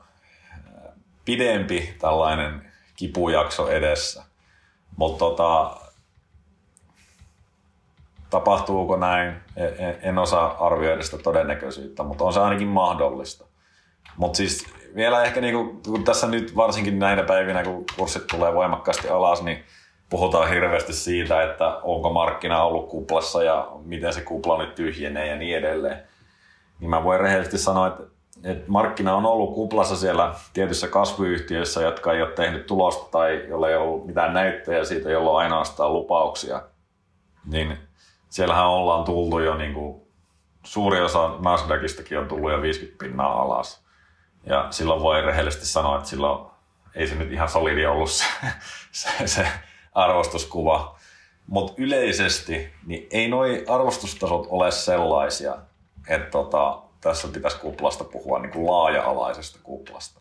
[1.25, 4.25] pidempi tällainen kipujakso edessä.
[4.97, 5.77] Mutta tota,
[8.35, 13.45] tapahtuuko näin, en, en osaa arvioida sitä todennäköisyyttä, mutta on se ainakin mahdollista.
[14.17, 19.09] Mutta siis vielä ehkä niinku, kun tässä nyt varsinkin näinä päivinä, kun kurssit tulee voimakkaasti
[19.09, 19.65] alas, niin
[20.11, 25.37] puhutaan hirveästi siitä, että onko markkina ollut kuplassa ja miten se kupla nyt tyhjenee ja
[25.37, 26.03] niin edelleen.
[26.81, 28.03] Niin mä voin rehellisesti sanoa, että,
[28.45, 33.69] että markkina on ollut kuplassa siellä tietyissä kasvuyhtiöissä, jotka ei ole tehnyt tulosta tai jolla
[33.69, 36.63] ei ollut mitään näyttöjä siitä, jolla on ainoastaan lupauksia.
[37.47, 37.79] Niin
[38.35, 40.03] siellähän ollaan tultu jo niin kuin,
[40.63, 43.85] suuri osa Nasdaqistakin on tullut jo 50 pinnaa alas.
[44.47, 46.51] Ja silloin voi rehellisesti sanoa, että silloin
[46.95, 48.25] ei se nyt ihan solidi ollut se,
[48.93, 49.47] se, se
[49.93, 50.99] arvostuskuva.
[51.47, 55.57] Mutta yleisesti niin ei noi arvostustasot ole sellaisia,
[56.09, 60.21] että tota, tässä pitäisi kuplasta puhua niin kuin laaja-alaisesta kuplasta.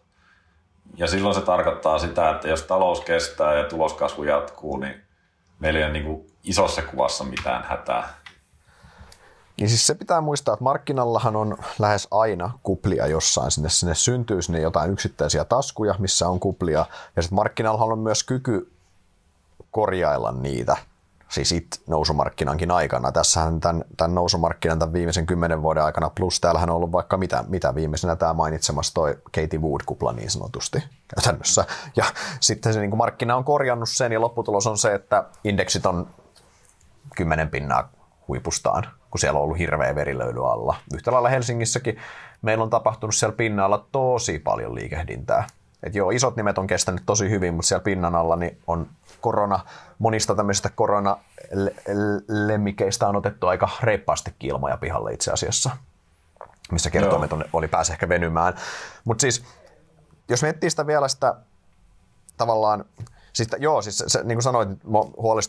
[0.97, 5.01] Ja silloin se tarkoittaa sitä, että jos talous kestää ja tuloskasvu jatkuu, niin
[5.59, 8.13] meillä ei ole niin kuin isossa kuvassa mitään hätää.
[9.57, 13.51] Niin siis se pitää muistaa, että markkinallahan on lähes aina kuplia jossain.
[13.51, 16.85] Sinne, sinne syntyy sinne jotain yksittäisiä taskuja, missä on kuplia.
[17.15, 18.71] Ja sitten markkinallahan on myös kyky
[19.71, 20.77] korjailla niitä
[21.33, 23.11] siis it nousumarkkinankin aikana.
[23.11, 27.43] Tässähän tämän, tämän nousumarkkinan tämän viimeisen kymmenen vuoden aikana, plus täällähän on ollut vaikka mitä,
[27.47, 31.65] mitä viimeisenä tämä mainitsemassa toi Katie Wood-kupla niin sanotusti käytännössä.
[31.95, 32.05] Ja
[32.39, 36.07] sitten se niin kuin markkina on korjannut sen ja lopputulos on se, että indeksit on
[37.15, 37.89] kymmenen pinnaa
[38.27, 40.75] huipustaan, kun siellä on ollut hirveä verilöyly alla.
[40.93, 41.97] Yhtä lailla Helsingissäkin
[42.41, 45.47] meillä on tapahtunut siellä pinnalla tosi paljon liikehdintää.
[45.83, 48.87] Et joo, isot nimet on kestänyt tosi hyvin, mutta siellä pinnan alla niin on
[49.21, 49.59] korona,
[49.99, 55.69] monista tämmöisistä koronalemmikeistä on otettu aika reippaasti ilmoja pihalle itse asiassa,
[56.71, 58.53] missä kertoimet on, oli pääse ehkä venymään.
[59.03, 59.43] Mutta siis,
[60.29, 61.35] jos miettii sitä vielä sitä
[62.37, 62.85] tavallaan,
[63.33, 64.69] siis, joo, siis se, niin kuin sanoit,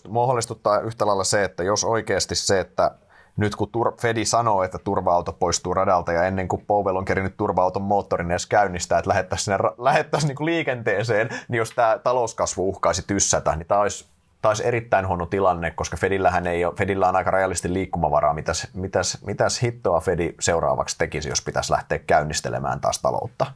[0.09, 2.91] mua huolestuttaa yhtä lailla se, että jos oikeasti se, että
[3.37, 7.37] nyt kun tur- Fedi sanoo, että turva-auto poistuu radalta ja ennen kuin Powell on kerinyt
[7.37, 13.03] turva-auton moottorin edes käynnistää, että lähettäisiin, sinne, lähettäisiin niin liikenteeseen, niin jos tämä talouskasvu uhkaisi
[13.07, 14.07] tyssätä, niin tämä olisi,
[14.43, 18.35] tämä olisi erittäin huono tilanne, koska Fedillähän ei ole, Fedillä on aika rajallisesti liikkumavaraa.
[18.35, 23.47] Mitäs, mitäs, mitäs hittoa Fedi seuraavaksi tekisi, jos pitäisi lähteä käynnistelemään taas taloutta?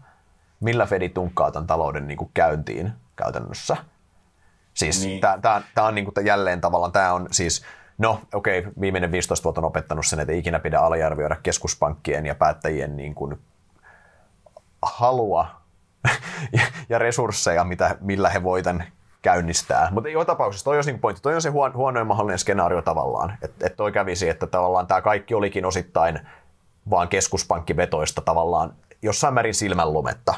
[0.61, 3.77] Millä Fedi tunkkaa tämän talouden niin kuin käyntiin käytännössä?
[4.79, 5.21] Siis niin.
[5.75, 7.65] tämä on niin kuin, jälleen tavallaan, tämä on siis
[7.99, 12.27] No, okei, okay, viimeinen 15 vuotta on opettanut sen, että ei ikinä pidä aliarvioida keskuspankkien
[12.27, 13.39] ja päättäjien niin kuin
[14.83, 15.47] halua
[16.89, 18.77] ja resursseja, mitä, millä he voivat
[19.23, 19.89] käynnistää.
[19.91, 21.23] Mutta joka tapauksessa toi on niin pointti.
[21.23, 23.39] Toi on se huon, huonoin mahdollinen skenaario tavallaan.
[23.43, 26.21] Että et toi kävisi, että tavallaan tämä kaikki olikin osittain
[26.91, 30.35] vaan keskuspankkivetoista tavallaan jossain määrin silmänlumetta.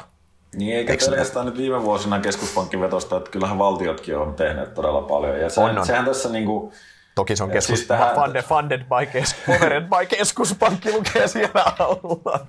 [0.55, 5.39] Niin, eikä pelkästään nyt viime vuosina keskuspankkivetosta, että kyllähän valtiotkin on tehneet todella paljon.
[5.39, 5.85] Ja se, On, on.
[5.85, 6.73] sehän tässä niin kuin,
[7.15, 11.63] Toki se on keskus, siis tähän- funded, funded by, kes, powered by keskuspankki lukee siellä
[11.79, 12.39] alla.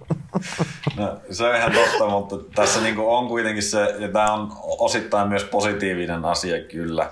[0.97, 4.53] No, se on ihan totta, mutta tässä niin kuin on kuitenkin se, ja tämä on
[4.63, 7.11] osittain myös positiivinen asia kyllä,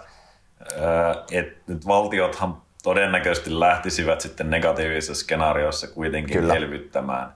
[1.32, 6.54] että nyt valtiothan todennäköisesti lähtisivät sitten negatiivisessa skenaariossa kuitenkin kyllä.
[6.54, 7.34] elvyttämään.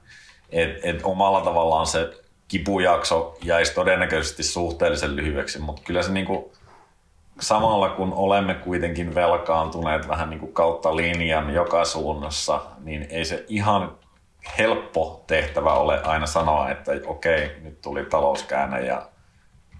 [0.50, 6.44] Et, et omalla tavallaan se kipujakso jäisi todennäköisesti suhteellisen lyhyeksi, mutta kyllä se niin kuin,
[7.40, 13.44] samalla kun olemme kuitenkin velkaantuneet vähän niin kuin kautta linjan joka suunnassa, niin ei se
[13.48, 13.98] ihan
[14.58, 19.08] helppo tehtävä ole aina sanoa, että okei, nyt tuli talouskäänne ja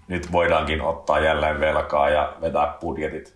[0.07, 3.35] nyt voidaankin ottaa jälleen velkaa ja vetää budjetit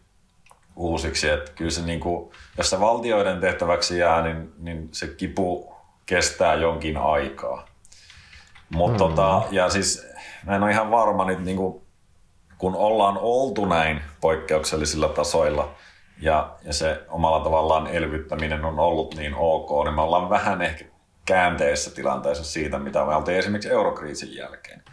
[0.76, 1.30] uusiksi.
[1.30, 5.74] Että kyllä se, niin kuin, jos se valtioiden tehtäväksi jää, niin, niin se kipu
[6.06, 7.69] kestää jonkin aikaa.
[8.70, 8.98] Mutta mm.
[8.98, 10.08] tota, ja siis
[10.46, 11.82] mä en ole ihan varma nyt, niin kuin,
[12.58, 15.72] kun ollaan oltu näin poikkeuksellisilla tasoilla
[16.22, 20.86] ja, ja se omalla tavallaan elvyttäminen on ollut niin ok, niin me ollaan vähän ehkä
[21.26, 24.84] käänteessä tilanteessa siitä, mitä me oltiin esimerkiksi eurokriisin jälkeen.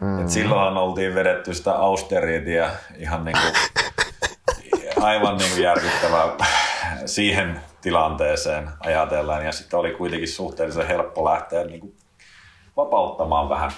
[0.00, 0.20] Mm.
[0.22, 3.54] Et silloinhan oltiin vedetty sitä austeritia ihan niin kuin,
[5.04, 6.24] aivan niin järkyttävää
[7.06, 9.44] siihen tilanteeseen ajatellaan.
[9.44, 11.96] Ja sitten oli kuitenkin suhteellisen helppo lähteä niin kuin
[12.76, 13.70] vapauttamaan vähän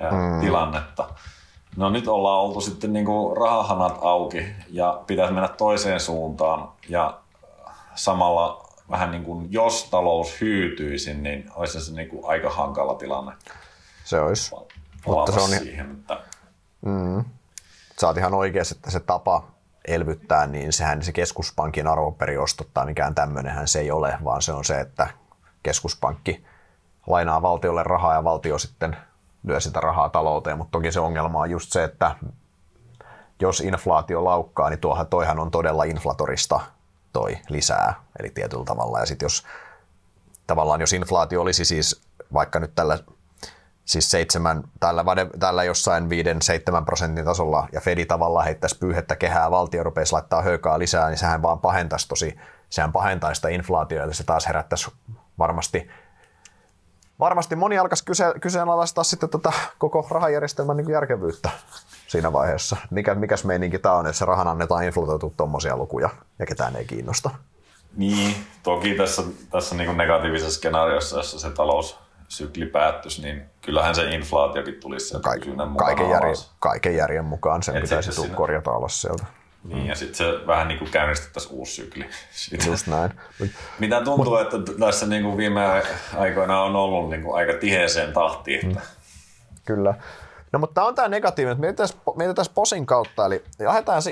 [0.00, 0.40] mm.
[0.40, 1.08] tilannetta.
[1.76, 7.20] No nyt ollaan oltu sitten niin kuin rahahanat auki ja pitäisi mennä toiseen suuntaan ja
[7.94, 13.32] samalla vähän niin kuin jos talous hyytyisi, niin olisi se niin kuin aika hankala tilanne
[14.04, 14.54] Se olisi.
[15.06, 15.90] palata se on- siihen.
[15.90, 16.20] Että
[18.00, 19.44] Sä oot ihan oikeassa, että se tapa
[19.84, 24.64] elvyttää, niin sehän se keskuspankin arvoperiosto tai mikään tämmöinenhän se ei ole, vaan se on
[24.64, 25.06] se, että
[25.62, 26.44] keskuspankki
[27.06, 28.96] lainaa valtiolle rahaa ja valtio sitten
[29.44, 32.14] lyö sitä rahaa talouteen, mutta toki se ongelma on just se, että
[33.40, 36.60] jos inflaatio laukkaa, niin tuohan, toihan on todella inflatorista
[37.12, 39.00] toi lisää, eli tietyllä tavalla.
[39.00, 39.44] Ja sitten jos
[40.46, 42.02] tavallaan jos inflaatio olisi siis
[42.32, 42.98] vaikka nyt tällä
[43.84, 45.04] siis seitsemän, tällä,
[45.38, 46.08] tällä jossain
[46.80, 51.18] 5-7 prosentin tasolla ja Fedi tavallaan heittäisi pyyhettä kehää, valtio rupeaisi laittaa höykaa lisää, niin
[51.18, 52.38] sehän vaan pahentaisi tosi,
[52.70, 54.92] sehän pahentaisi sitä inflaatiota ja se taas herättäisi
[55.38, 55.90] varmasti
[57.20, 61.50] Varmasti moni alkaisi kyse, kyseenalaistaa sitten tätä koko rahajärjestelmän niin järkevyyttä
[62.06, 62.76] siinä vaiheessa.
[62.90, 66.84] Mikä, mikäs meininki tämä on, että se rahan annetaan inflatoitua tuommoisia lukuja ja ketään ei
[66.84, 67.30] kiinnosta.
[67.96, 74.14] Niin, toki tässä, tässä niin kuin negatiivisessa skenaariossa, jossa se taloussykli päättyisi, niin kyllähän se
[74.14, 75.44] inflaatiokin tulisi sieltä Kaik,
[75.78, 79.24] kaiken, järjen, kaiken järjen mukaan sen Et pitäisi tuu siinä- korjata alas sieltä.
[79.64, 82.06] Niin, ja sitten se vähän niin kuin käynnistettäisiin uusi sykli.
[82.32, 82.66] Siitä.
[82.66, 83.10] Just näin.
[83.78, 85.82] Mitä tuntuu, että tässä niin kuin viime
[86.16, 88.70] aikoina on ollut niin kuin aika tiheeseen tahtiin.
[88.70, 88.82] Että
[89.64, 89.94] Kyllä.
[90.52, 93.44] No mutta tämä on tämä negatiivinen, että mietitään, mietitään posin kautta, eli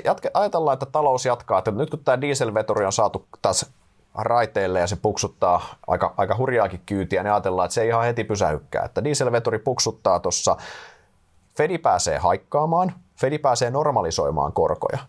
[0.03, 3.65] jatke, ajatellaan, että talous jatkaa, että nyt kun tämä dieselveturi on saatu taas
[4.15, 8.23] raiteille ja se puksuttaa aika, aika hurjaakin kyytiä, niin ajatellaan, että se ei ihan heti
[8.23, 10.55] pysähykkää, että dieselveturi puksuttaa tuossa,
[11.57, 14.99] Fedi pääsee haikkaamaan, Fedi pääsee normalisoimaan korkoja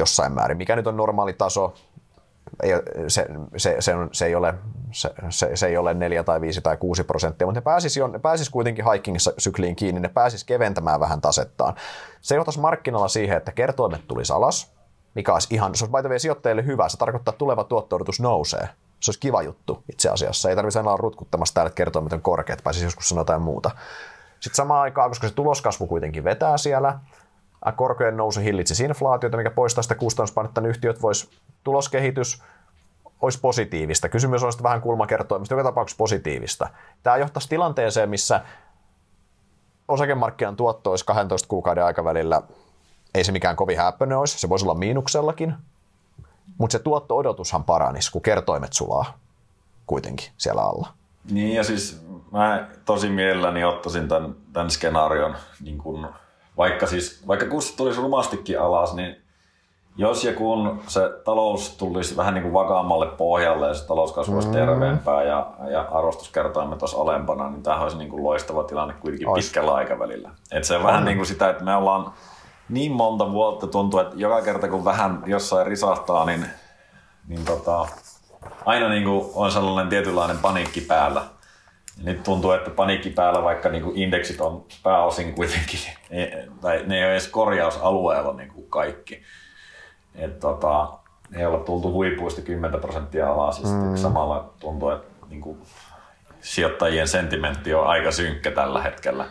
[0.00, 1.74] jossain määrin, mikä nyt on normaali taso,
[2.62, 2.72] ei,
[3.08, 3.26] se,
[3.56, 4.54] se, se, on, se, ei ole,
[4.90, 5.10] se,
[5.56, 8.84] se, ei ole 4 tai 5 tai 6 prosenttia, mutta ne pääsis, ne pääsis kuitenkin
[8.92, 11.74] hiking-sykliin kiinni, ne pääsis keventämään vähän tasettaan.
[12.20, 14.72] Se johtaisi markkinoilla siihen, että kertoimet tulisi alas,
[15.14, 18.68] mikä olisi ihan, se olisi sijoittajille hyvä, se tarkoittaa, että tuleva tuotto-odotus nousee.
[19.00, 20.50] Se olisi kiva juttu itse asiassa.
[20.50, 23.70] Ei tarvitse aina olla rutkuttamassa täällä, että kertoimet on korkeat, pääsisi joskus sanoa jotain muuta.
[24.40, 26.98] Sitten samaan aikaan, koska se tuloskasvu kuitenkin vetää siellä,
[27.76, 31.30] korkojen nousu hillitsisi inflaatiota, mikä poistaa sitä kustannuspainetta, niin yhtiöt vois
[31.64, 32.42] tuloskehitys
[33.22, 34.08] olisi positiivista.
[34.08, 36.68] Kysymys on sitten vähän kulmakertoimista, joka tapauksessa positiivista.
[37.02, 38.40] Tämä johtaisi tilanteeseen, missä
[39.88, 42.42] osakemarkkinan tuotto olisi 12 kuukauden aikavälillä,
[43.14, 45.54] ei se mikään kovin häppöinen olisi, se voisi olla miinuksellakin,
[46.58, 49.18] mutta se tuotto-odotushan paranisi, kun kertoimet sulaa
[49.86, 50.88] kuitenkin siellä alla.
[51.30, 52.02] Niin ja siis
[52.32, 56.08] mä tosi mielelläni ottaisin tämän, tämän skenaarion, niin kun,
[56.60, 59.16] vaikka, siis, vaikka kurssit tulisi rumastikin alas, niin
[59.96, 64.48] jos ja kun se talous tulisi vähän niin kuin vakaammalle pohjalle ja se talouskasvu olisi
[64.48, 69.44] terveempää ja, ja arvostuskertoimet olisi alempana, niin tämä olisi niin kuin loistava tilanne kuitenkin Ois.
[69.44, 70.30] pitkällä aikavälillä.
[70.52, 72.12] Et se on vähän niin kuin sitä, että me ollaan
[72.68, 76.46] niin monta vuotta tuntuu, että joka kerta kun vähän jossain risahtaa, niin,
[77.28, 77.88] niin tota,
[78.66, 81.22] aina niin kuin on sellainen tietynlainen paniikki päällä.
[82.02, 85.80] Nyt tuntuu, että paniikki päällä, vaikka niin kuin indeksit on pääosin kuitenkin,
[86.62, 89.22] tai ne ei ole edes korjausalueella niin kuin kaikki.
[90.14, 90.92] Et tota,
[91.36, 93.96] ei olla tultu huipuista 10 prosenttia alas, ja mm.
[93.96, 95.58] samalla tuntuu, että niin kuin,
[96.40, 99.26] sijoittajien sentimentti on aika synkkä tällä hetkellä.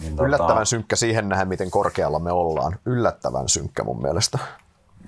[0.00, 0.64] Niin, tota- Yllättävän tota...
[0.64, 2.78] synkkä siihen nähdä, miten korkealla me ollaan.
[2.86, 4.38] Yllättävän synkkä mun mielestä.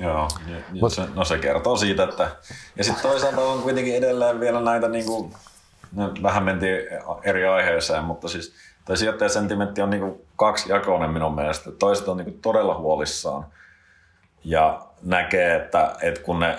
[0.00, 0.28] Joo,
[0.80, 0.92] Mut...
[0.92, 2.30] se, no se kertoo siitä, että...
[2.76, 5.34] Ja sitten toisaalta on kuitenkin edelleen vielä näitä, niin kuin,
[5.92, 6.78] no, vähän mentiin
[7.22, 11.70] eri aiheeseen, mutta siis toi sijoittajasentimentti on niin kaksi jakoinen minun mielestä.
[11.70, 13.46] Toiset on niin todella huolissaan
[14.44, 16.58] ja näkee, että, että kun ne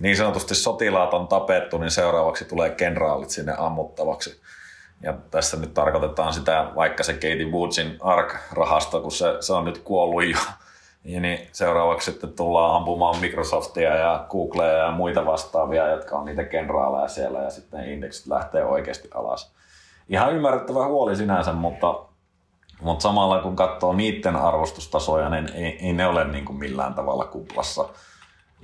[0.00, 4.40] niin sanotusti sotilaat on tapettu, niin seuraavaksi tulee kenraalit sinne ammuttavaksi.
[5.02, 9.78] Ja tässä nyt tarkoitetaan sitä, vaikka se Katie Woodsin ARK-rahasto, kun se, se on nyt
[9.78, 10.38] kuollut jo,
[11.04, 17.08] niin seuraavaksi sitten tullaan ampumaan Microsoftia ja Googlea ja muita vastaavia, jotka on niitä kenraaleja
[17.08, 19.52] siellä ja sitten indeksit lähtee oikeasti alas.
[20.08, 22.00] Ihan ymmärrettävä huoli sinänsä, mutta,
[22.82, 27.24] mutta samalla kun katsoo niiden arvostustasoja, niin ei, ei ne ole niin kuin millään tavalla
[27.24, 27.88] kuplassa.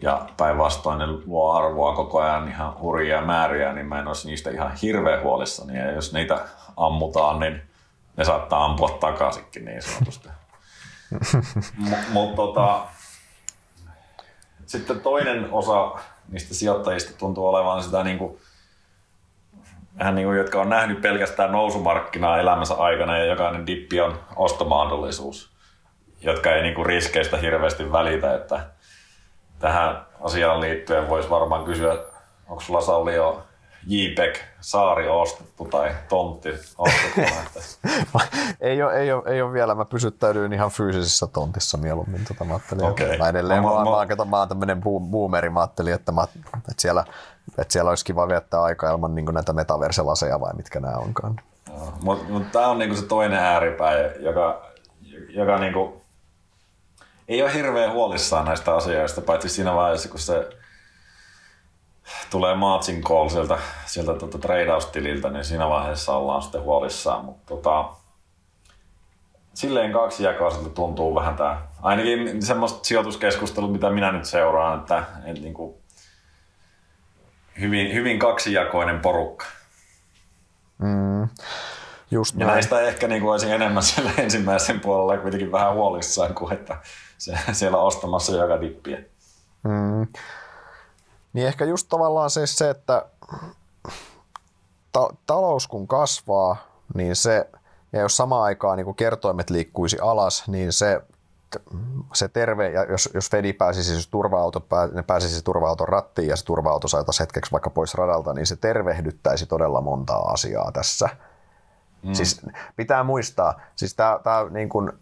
[0.03, 4.51] Ja päinvastoin ne luo arvoa koko ajan ihan hurjia määriä, niin mä en olisi niistä
[4.51, 5.79] ihan hirveän huolissani.
[5.79, 6.39] Ja jos niitä
[6.77, 7.63] ammutaan, niin
[8.17, 10.29] ne saattaa ampua takaisinkin niin sanotusti.
[12.09, 12.85] Mutta tota,
[14.67, 15.95] sitten toinen osa
[16.29, 18.39] niistä sijoittajista tuntuu olevan sitä niin kuin,
[19.99, 25.51] vähän niin kuin, jotka on nähnyt pelkästään nousumarkkinaa elämänsä aikana ja jokainen dippi on ostomahdollisuus,
[26.23, 28.67] jotka ei niin kuin riskeistä hirveästi välitä, että
[29.59, 31.97] tähän asiaan liittyen voisi varmaan kysyä,
[32.49, 33.46] onko sulla Sauli jo
[33.87, 37.21] JPEG saari ostettu tai tontti ostettu?
[38.61, 42.25] ei, ole, ei, ole, ei ole vielä, mä pysyttäydyin ihan fyysisessä tontissa mieluummin.
[42.29, 43.19] Tota, mä, okay.
[43.19, 44.81] mä edelleen, mä, mä, mä, mä, mä oon tämmöinen
[45.11, 46.23] boomeri, mä ajattelin, että, mä,
[46.57, 47.05] että, siellä,
[47.59, 51.41] että siellä olisi kiva viettää aikaa ilman niin näitä metaverselaseja vai mitkä nämä onkaan.
[52.03, 54.67] Mutta mut tämä on niinku se toinen ääripää, joka,
[55.29, 56.03] joka niinku,
[57.29, 60.49] ei ole hirveän huolissaan näistä asioista, paitsi siinä vaiheessa, kun se
[62.31, 67.25] tulee margin call sieltä, sieltä tuota trade-out-tililtä, niin siinä vaiheessa ollaan sitten huolissaan.
[67.25, 67.89] Mutta tota,
[69.55, 75.43] silleen kaksi jakoa tuntuu vähän tämä, ainakin semmoista sijoituskeskustelua, mitä minä nyt seuraan, että, että
[75.43, 75.75] niin kuin
[77.61, 79.47] hyvin, hyvin kaksijakoinen porukka.
[80.79, 81.29] Mm,
[82.11, 82.55] just ja näin.
[82.55, 86.77] näistä ehkä niin kuin olisin enemmän siellä ensimmäisen puolella kuitenkin vähän huolissaan kuin että
[87.19, 88.99] se, siellä ostamassa joka dippiä.
[89.63, 90.07] Mm.
[91.37, 93.07] Niin ehkä just tavallaan se, se että
[94.93, 96.57] ta- talous kun kasvaa,
[96.95, 97.51] niin se,
[97.93, 101.01] ja jos samaan aikaan niin kertoimet liikkuisi alas, niin se,
[102.15, 106.45] se terve, ja jos, jos Fedi pääsisi, siis turva-auto, ne pääsisi turva-auton rattiin ja se
[106.45, 111.09] turva-auto saataisiin hetkeksi vaikka pois radalta, niin se tervehdyttäisi todella montaa asiaa tässä.
[112.03, 112.15] Mm.
[112.15, 112.41] Siis
[112.77, 114.93] pitää muistaa, siis tämä, tämä niin kuin,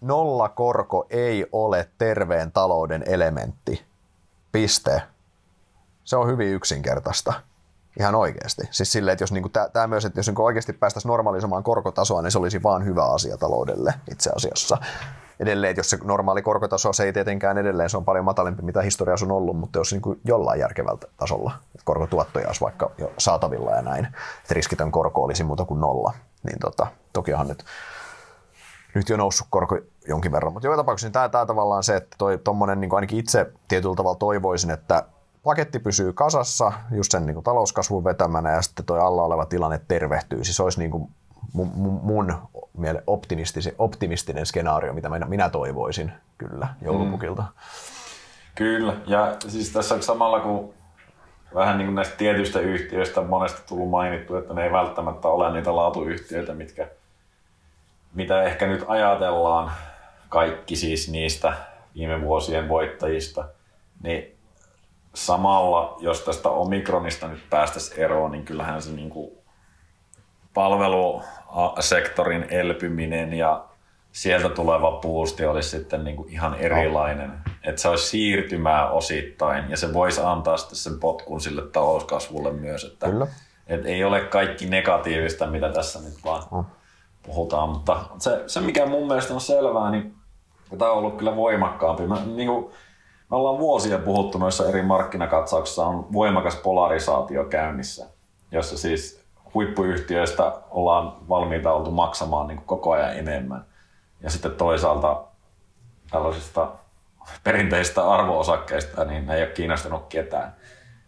[0.00, 3.84] nollakorko ei ole terveen talouden elementti.
[4.52, 5.02] Piste.
[6.04, 7.32] Se on hyvin yksinkertaista.
[8.00, 8.62] Ihan oikeasti.
[8.70, 12.32] Siis silleen, että jos niinku, tämä myös, että jos niinku oikeasti päästäisiin normalisoimaan korkotasoa, niin
[12.32, 14.78] se olisi vaan hyvä asia taloudelle itse asiassa.
[15.40, 18.82] Edelleen, että jos se normaali korkotaso, se ei tietenkään edelleen, se on paljon matalempi, mitä
[18.82, 23.70] historiassa on ollut, mutta jos niinku jollain järkevältä tasolla, että korkotuottoja olisi vaikka jo saatavilla
[23.70, 24.06] ja näin,
[24.42, 27.64] että riskitön korko olisi muuta kuin nolla, niin tota, tokihan nyt
[28.94, 29.78] nyt jo noussut korko
[30.08, 30.52] jonkin verran.
[30.52, 33.94] Mutta joka tapauksessa niin tämä, tämä tavallaan se, että toi, tommonen, niin ainakin itse tietyllä
[33.94, 35.04] tavalla toivoisin, että
[35.44, 39.80] paketti pysyy kasassa just sen niin kuin talouskasvun vetämänä ja sitten toi alla oleva tilanne
[39.88, 40.44] tervehtyy.
[40.44, 41.08] Siis olisi niin kuin
[41.52, 42.34] mun, mun, mun
[43.78, 47.42] optimistinen skenaario, mitä minä, minä toivoisin kyllä joulupukilta.
[47.42, 47.48] Mm.
[48.54, 50.74] Kyllä, ja siis tässä samalla kun
[51.54, 55.52] vähän niin kuin näistä tietyistä yhtiöistä on monesti tullut mainittu, että ne ei välttämättä ole
[55.52, 56.88] niitä laatuyhtiöitä, mitkä,
[58.14, 59.72] mitä ehkä nyt ajatellaan,
[60.28, 61.52] kaikki siis niistä
[61.94, 63.44] viime vuosien voittajista,
[64.02, 64.33] niin
[65.14, 69.30] samalla, jos tästä omikronista nyt päästäisiin eroon, niin kyllähän se niin kuin
[70.54, 73.64] palvelusektorin elpyminen ja
[74.12, 77.28] sieltä tuleva puusti olisi sitten niin kuin ihan erilainen.
[77.28, 77.36] No.
[77.64, 82.84] Että se olisi siirtymää osittain ja se voisi antaa sitten sen potkun sille talouskasvulle myös.
[82.84, 83.26] Että, Kyllä.
[83.66, 86.66] Et ei ole kaikki negatiivista, mitä tässä nyt vaan no.
[87.22, 87.68] puhutaan.
[87.68, 90.14] Mutta se, se, mikä mun mielestä on selvää, niin
[90.78, 92.06] tämä on ollut kyllä voimakkaampi.
[92.06, 92.72] Mä, niin kuin,
[93.30, 98.06] me ollaan vuosia puhuttu noissa eri markkinakatsauksissa, on voimakas polarisaatio käynnissä,
[98.50, 103.64] jossa siis huippuyhtiöistä ollaan valmiita oltu maksamaan niin koko ajan enemmän.
[104.20, 105.24] Ja sitten toisaalta
[106.10, 106.68] tällaisista
[107.44, 110.54] perinteisistä arvoosakkeista, niin ne ei ole kiinnostanut ketään.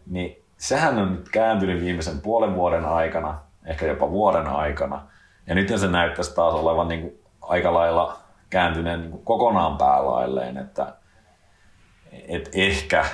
[0.06, 5.02] Niin sehän on nyt kääntynyt viimeisen puolen vuoden aikana, ehkä jopa vuoden aikana.
[5.46, 8.18] Ja nyt se näyttäisi taas olevan niin kuin aika lailla
[8.50, 10.92] kääntyneen niin kuin kokonaan päälailleen, että
[12.28, 13.04] et ehkä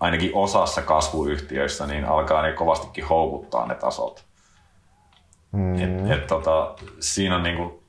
[0.00, 4.24] ainakin osassa kasvuyhtiöissä niin alkaa ne kovastikin houkuttaa ne tasot.
[5.52, 5.74] Mm.
[5.74, 7.82] Et, et, tota, siinä on niin kuin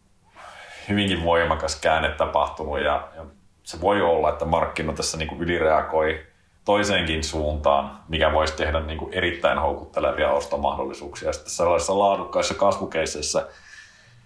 [0.89, 3.25] hyvinkin voimakas käänne tapahtunut ja, ja
[3.63, 6.25] se voi olla, että markkino tässä niin kuin ylireagoi
[6.65, 11.33] toiseenkin suuntaan, mikä voisi tehdä niin kuin erittäin houkuttelevia ostomahdollisuuksia.
[11.33, 13.47] Sitten sellaisissa laadukkaissa kasvukeisseissä,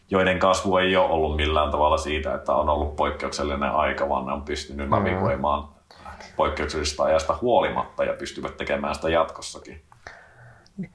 [0.10, 4.34] joiden kasvu ei ole ollut millään tavalla siitä, että on ollut poikkeuksellinen aika, vaan ne
[4.34, 5.06] on pystynyt mm-hmm.
[5.06, 5.70] navigoimaan
[6.36, 9.82] poikkeuksellisesta ajasta huolimatta ja pystyvät tekemään sitä jatkossakin.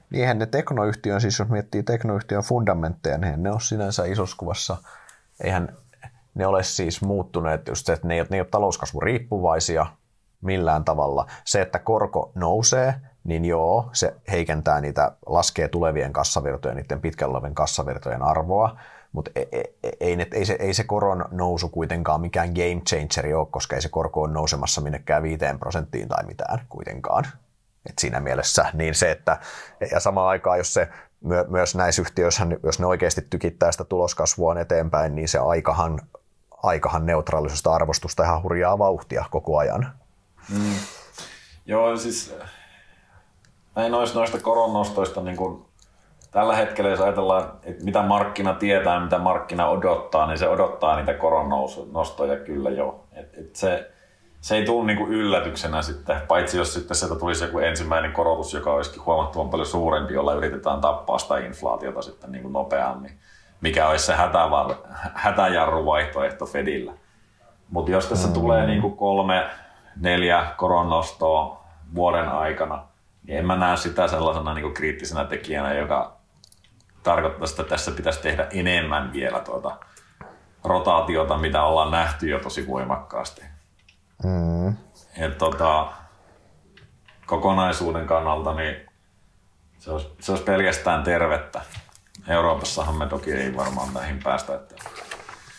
[0.09, 4.77] Niinhän ne teknoyhtiön, siis jos miettii teknoyhtiön fundamentteja, niin ne on sinänsä isossa kuvassa,
[5.43, 5.77] eihän
[6.35, 9.85] ne ole siis muuttuneet just se, että ne ei, ne ei ole talouskasvuriippuvaisia
[10.41, 11.25] millään tavalla.
[11.45, 12.93] Se, että korko nousee,
[13.23, 18.77] niin joo, se heikentää niitä, laskee tulevien kassavirtojen, niiden pitkällä olevien kassavirtojen arvoa,
[19.11, 23.47] mutta ei, ei, ei, ei, se, ei se koron nousu kuitenkaan mikään game changeri ole,
[23.51, 27.27] koska ei se korko ole nousemassa minnekään 5 prosenttiin tai mitään kuitenkaan.
[27.89, 29.39] Et siinä mielessä niin se, että
[29.91, 30.89] ja samaan aikaan, jos se
[31.21, 36.01] my, myös näissä yhtiöissä, jos ne oikeasti tykittää sitä tuloskasvua eteenpäin, niin se aikahan,
[36.63, 39.93] aikahan neutraalisesta arvostusta ihan hurjaa vauhtia koko ajan.
[40.49, 40.75] Mm.
[41.65, 42.35] Joo, siis
[43.75, 45.65] näin noista, noista koronnostoista niin kuin
[46.31, 51.13] tällä hetkellä, jos ajatellaan, että mitä markkina tietää, mitä markkina odottaa, niin se odottaa niitä
[51.13, 53.03] koronnostoja kyllä jo.
[53.13, 53.91] Et, et se,
[54.41, 58.73] se ei tule niinku yllätyksenä sitten, paitsi jos sitten sieltä tulisi joku ensimmäinen korotus, joka
[58.73, 63.19] olisikin huomattavan paljon suurempi, jolla yritetään tappaa sitä inflaatiota sitten niinku nopeammin,
[63.61, 64.75] mikä olisi se hätävar,
[65.13, 66.93] hätäjarruvaihtoehto Fedillä.
[67.69, 68.33] Mutta jos tässä mm.
[68.33, 69.49] tulee niinku kolme,
[69.95, 71.63] neljä koronnostoa
[71.95, 72.83] vuoden aikana,
[73.27, 76.20] niin en mä näe sitä sellaisena niinku kriittisenä tekijänä, joka
[77.03, 79.77] tarkoittaa, että tässä pitäisi tehdä enemmän vielä tuota
[80.63, 83.41] rotaatiota, mitä ollaan nähty jo tosi voimakkaasti.
[84.23, 84.69] Mm.
[85.17, 85.87] Et tota,
[87.25, 88.91] kokonaisuuden kannalta niin
[89.79, 91.61] se olisi, se olisi pelkästään tervettä.
[92.27, 94.55] Euroopassahan me toki ei varmaan näihin päästä.
[94.55, 94.75] Että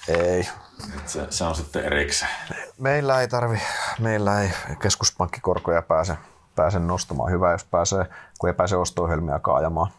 [0.08, 0.48] ei.
[0.96, 2.30] Et se, se, on sitten erikseen.
[2.78, 3.58] Meillä ei tarvi,
[3.98, 4.50] meillä ei
[4.82, 6.16] keskuspankkikorkoja pääse,
[6.56, 7.32] pääse nostamaan.
[7.32, 8.06] Hyvä, jos pääsee,
[8.38, 9.92] kun ei pääse osto-ohjelmia ajamaan,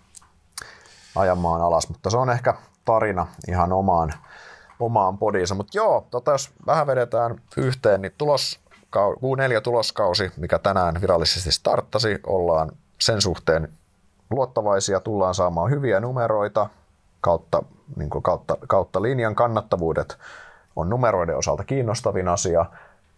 [1.15, 1.89] ajamaan alas.
[1.89, 2.53] Mutta se on ehkä
[2.85, 4.13] tarina ihan omaan,
[4.79, 5.55] omaan podiinsa.
[5.55, 8.59] Mutta joo, tota, jos vähän vedetään yhteen, niin tulos,
[8.95, 13.69] Q4-tuloskausi, mikä tänään virallisesti starttasi, ollaan sen suhteen
[14.29, 16.69] luottavaisia, tullaan saamaan hyviä numeroita
[17.21, 17.63] kautta,
[17.95, 20.17] niin kuin kautta, kautta linjan kannattavuudet
[20.75, 22.65] on numeroiden osalta kiinnostavin asia.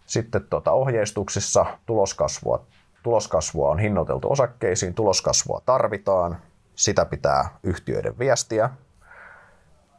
[0.06, 2.62] Sitten tuota, ohjeistuksissa tuloskasvua,
[3.04, 6.38] tuloskasvua on hinnoiteltu osakkeisiin, tuloskasvua tarvitaan,
[6.76, 8.70] sitä pitää yhtiöiden viestiä,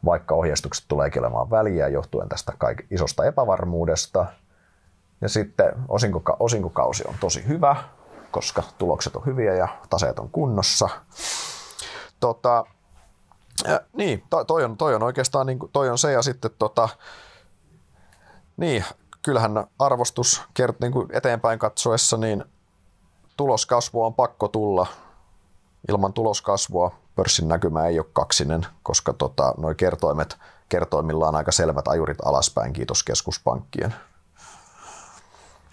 [0.05, 4.25] vaikka ohjeistukset tulee olemaan väliä johtuen tästä kaik- isosta epävarmuudesta.
[5.21, 7.75] Ja sitten osinkoka- osinkokausi on tosi hyvä,
[8.31, 10.89] koska tulokset on hyviä ja taseet on kunnossa.
[12.19, 12.65] Tota,
[13.67, 16.89] ja, niin, toi, toi, on, toi on oikeastaan niin, toi on se ja sitten tota,
[18.57, 18.85] niin,
[19.21, 22.43] kyllähän arvostus kert, niin kuin eteenpäin katsoessa, niin
[23.37, 24.87] tuloskasvua on pakko tulla.
[25.89, 30.37] Ilman tuloskasvua pörssin näkymä ei ole kaksinen, koska tota, noi kertoimet,
[30.69, 33.95] kertoimilla on aika selvät ajurit alaspäin, kiitos keskuspankkien.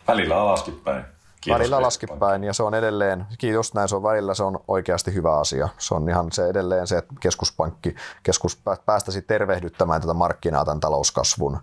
[0.08, 1.04] Välillä alaskin päin.
[1.40, 2.08] Kiitos välillä alaskin
[2.46, 5.68] ja se on edelleen, kiitos näin se on välillä, se on oikeasti hyvä asia.
[5.78, 11.58] Se on ihan se edelleen se, että keskuspankki keskus päästäisi tervehdyttämään tätä markkinaa tämän talouskasvun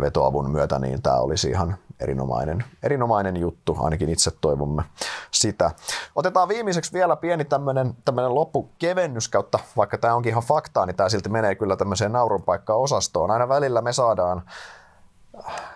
[0.00, 4.82] vetoavun myötä, niin tämä olisi ihan erinomainen, erinomainen juttu, ainakin itse toivomme
[5.30, 5.70] sitä.
[6.14, 11.08] Otetaan viimeiseksi vielä pieni tämmöinen, tämmöinen loppukevennys kautta, vaikka tämä onkin ihan faktaa, niin tämä
[11.08, 13.30] silti menee kyllä tämmöiseen naurunpaikkaan osastoon.
[13.30, 14.42] Aina välillä me saadaan,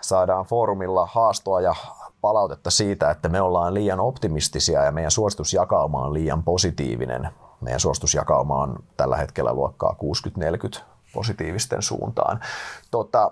[0.01, 1.75] saadaan foorumilla haastoa ja
[2.21, 7.29] palautetta siitä, että me ollaan liian optimistisia ja meidän suositusjakauma on liian positiivinen.
[7.61, 9.95] Meidän suositusjakauma on tällä hetkellä luokkaa
[10.77, 10.81] 60-40
[11.13, 12.39] positiivisten suuntaan.
[12.91, 13.31] Tota,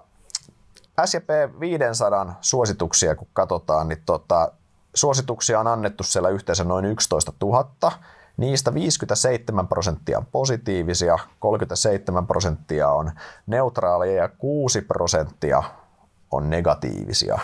[1.06, 4.52] S&P 500 suosituksia, kun katsotaan, niin tota,
[4.94, 7.92] suosituksia on annettu siellä yhteensä noin 11 000.
[8.38, 13.12] Niistä 57 prosenttia on positiivisia, 37 prosenttia on
[13.48, 15.64] neutraaleja ja 6 prosenttia
[16.32, 17.40] on negatiivisia.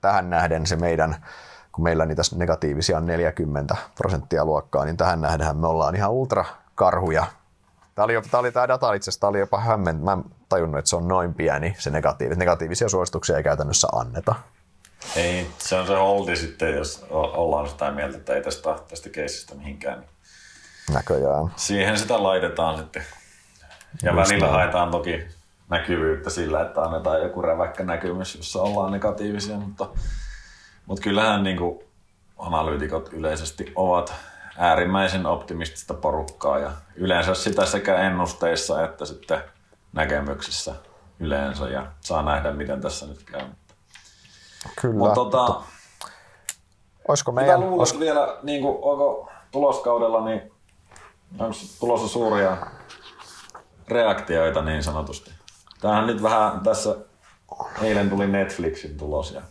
[0.00, 1.26] Tähän nähden se meidän,
[1.72, 7.26] kun meillä niitä negatiivisia on 40 prosenttia luokkaa, niin tähän nähden me ollaan ihan ultrakarhuja
[7.94, 10.00] Tämä oli, tämä, oli, tämä data itse asiassa oli jopa hämmen.
[10.52, 12.38] Tajunnut, että se on noin pieni se negatiivinen.
[12.38, 14.34] Negatiivisia suosituksia ei käytännössä anneta.
[15.16, 19.54] Ei, se on se holdi sitten, jos ollaan sitä mieltä, että ei tästä, tästä keisistä
[19.54, 19.98] mihinkään.
[20.00, 20.10] Niin
[20.92, 21.52] Näköjään.
[21.56, 23.04] Siihen sitä laitetaan sitten.
[24.02, 24.54] Ja Just välillä näin.
[24.54, 25.26] haetaan toki
[25.70, 29.88] näkyvyyttä sillä, että annetaan joku räväkkä näkymys, jossa ollaan negatiivisia, mutta,
[30.86, 31.78] mutta kyllähän niin kuin
[32.38, 34.14] analyytikot yleisesti ovat
[34.58, 39.42] äärimmäisen optimistista porukkaa ja yleensä sitä sekä ennusteissa että sitten
[39.92, 40.74] näkemyksissä
[41.20, 43.46] yleensä ja saa nähdä, miten tässä nyt käy.
[44.80, 44.94] Kyllä.
[44.94, 45.62] Mutta tota,
[47.08, 47.60] Olisiko mitä meidän...
[47.60, 50.52] luulet vielä, niin kuin, onko tuloskaudella, niin
[51.38, 52.56] onko tulossa suuria
[53.88, 55.30] reaktioita niin sanotusti?
[55.80, 56.96] Tämähän nyt vähän tässä,
[57.82, 59.42] eilen tuli Netflixin tulos ja,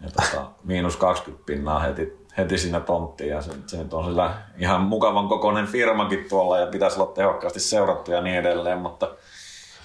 [0.00, 4.34] ja tota, miinus 20 pinnaa heti, heti siinä tonttiin ja se, se nyt on sillä
[4.58, 9.08] ihan mukavan kokoinen firmakin tuolla ja pitäisi olla tehokkaasti seurattu ja niin edelleen, mutta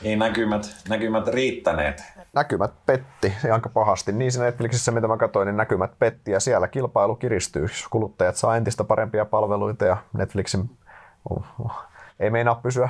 [0.04, 2.04] ei näkymät, näkymät riittäneet.
[2.34, 4.12] näkymät petti aika pahasti.
[4.12, 7.68] Niin siinä Netflixissä, mitä mä katsoin, niin näkymät petti ja siellä kilpailu kiristyy.
[7.90, 10.70] Kuluttajat saa entistä parempia palveluita ja Netflixin
[12.20, 12.90] ei meinaa pysyä,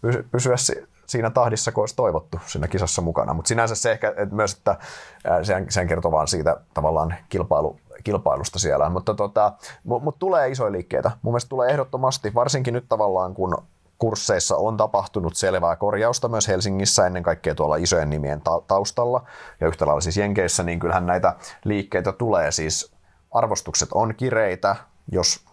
[0.00, 3.34] pysy- pysyä si- siinä tahdissa, kun olisi toivottu siinä kisassa mukana.
[3.34, 4.76] Mutta sinänsä se ehkä että myös, että
[5.24, 8.90] ää, sehän, sehän kertoo vaan siitä tavallaan kilpailu, kilpailusta siellä.
[8.90, 9.52] Mutta tota,
[9.84, 11.10] mut, mut tulee isoja liikkeitä.
[11.22, 13.62] Mun mielestä tulee ehdottomasti, varsinkin nyt tavallaan kun
[14.02, 19.24] kursseissa on tapahtunut selvää korjausta myös Helsingissä, ennen kaikkea tuolla isojen nimien ta- taustalla
[19.60, 22.52] ja yhtä lailla siis Jenkeissä, niin kyllähän näitä liikkeitä tulee.
[22.52, 22.92] Siis
[23.30, 24.76] arvostukset on kireitä,
[25.12, 25.44] jos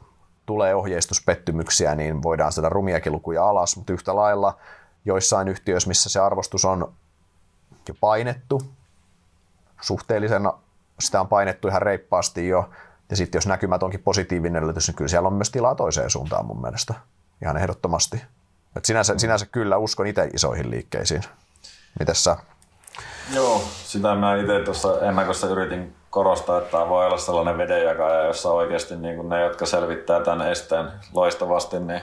[0.45, 4.57] tulee ohjeistuspettymyksiä, niin voidaan saada rumiakin lukuja alas, mutta yhtä lailla
[5.05, 6.93] joissain yhtiöissä, missä se arvostus on
[7.87, 8.61] jo painettu,
[9.81, 10.53] suhteellisena
[10.99, 12.69] sitä on painettu ihan reippaasti jo,
[13.09, 16.45] ja sitten jos näkymät onkin positiivinen yllätys, niin kyllä siellä on myös tilaa toiseen suuntaan
[16.45, 16.93] mun mielestä.
[17.41, 18.21] Ihan ehdottomasti.
[18.75, 21.21] Et sinänsä, sinänsä kyllä uskon itse isoihin liikkeisiin.
[21.99, 22.37] Mites sä?
[23.33, 28.51] Joo, sitä mä itse tuossa ennakossa yritin korostaa, että tämä voi olla sellainen vedenjakaja, jossa
[28.51, 32.01] oikeasti niin ne, jotka selvittää tämän esteen loistavasti, niin,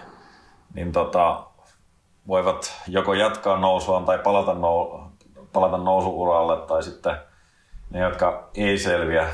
[0.75, 1.45] niin tota,
[2.29, 5.01] voivat joko jatkaa nousuaan tai palata, nou,
[5.53, 7.17] palata nousuuralle, tai sitten
[7.91, 9.29] ne, jotka ei selviä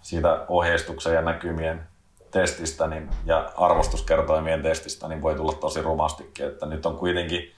[0.00, 1.86] siitä ohjeistuksen ja näkymien
[2.34, 6.46] testistä niin, ja arvostuskertoimien testistä, niin voi tulla tosi rumastikin.
[6.46, 7.52] Että nyt on kuitenkin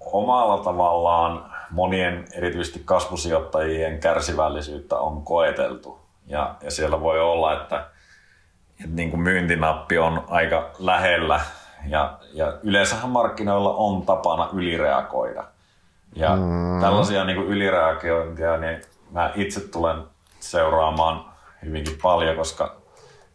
[0.00, 5.98] omalla tavallaan monien erityisesti kasvusijoittajien kärsivällisyyttä on koeteltu.
[6.26, 7.86] Ja, ja siellä voi olla, että,
[8.70, 11.40] että niin kuin myyntinappi on aika lähellä
[11.86, 15.44] ja, ja yleensähän markkinoilla on tapana ylireagoida.
[16.16, 16.80] Ja mm.
[16.80, 20.02] tällaisia niin kuin ylireagointia niin mä itse tulen
[20.40, 21.24] seuraamaan
[21.64, 22.77] hyvinkin paljon, koska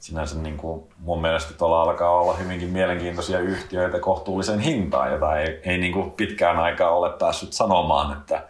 [0.04, 5.62] sinänsä niin kuin mun mielestä tuolla alkaa olla hyvinkin mielenkiintoisia yhtiöitä kohtuullisen hintaan, jota ei,
[5.64, 8.48] ei niin kuin pitkään aikaa ole päässyt sanomaan, että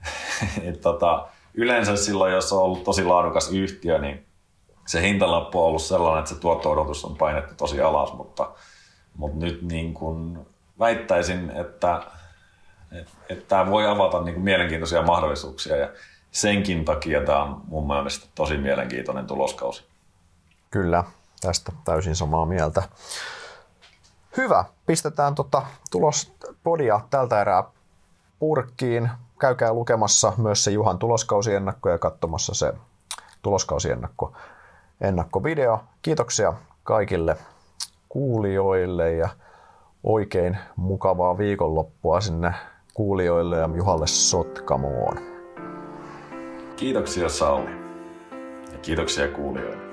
[0.68, 4.26] et tota, yleensä silloin, jos on ollut tosi laadukas yhtiö, niin
[4.86, 8.50] se hintalappu on ollut sellainen, että se tuotto-odotus on painettu tosi alas, mutta,
[9.16, 10.38] mutta nyt niin kuin
[10.78, 12.02] väittäisin, että,
[13.48, 15.88] tämä voi avata niin kuin mielenkiintoisia mahdollisuuksia ja
[16.30, 19.87] senkin takia tämä on mun mielestä tosi mielenkiintoinen tuloskausi.
[20.70, 21.04] Kyllä,
[21.40, 22.82] tästä täysin samaa mieltä.
[24.36, 27.64] Hyvä, pistetään tota tulospodia tältä erää
[28.38, 29.10] purkkiin.
[29.38, 32.72] Käykää lukemassa myös se Juhan tuloskausiennakko ja katsomassa se
[33.42, 34.32] tuloskausiennakko
[35.00, 35.80] ennakkovideo.
[36.02, 36.52] Kiitoksia
[36.84, 37.36] kaikille
[38.08, 39.28] kuulijoille ja
[40.04, 42.54] oikein mukavaa viikonloppua sinne
[42.94, 45.18] kuulijoille ja Juhalle Sotkamoon.
[46.76, 47.70] Kiitoksia Sauli
[48.72, 49.87] ja kiitoksia kuulijoille.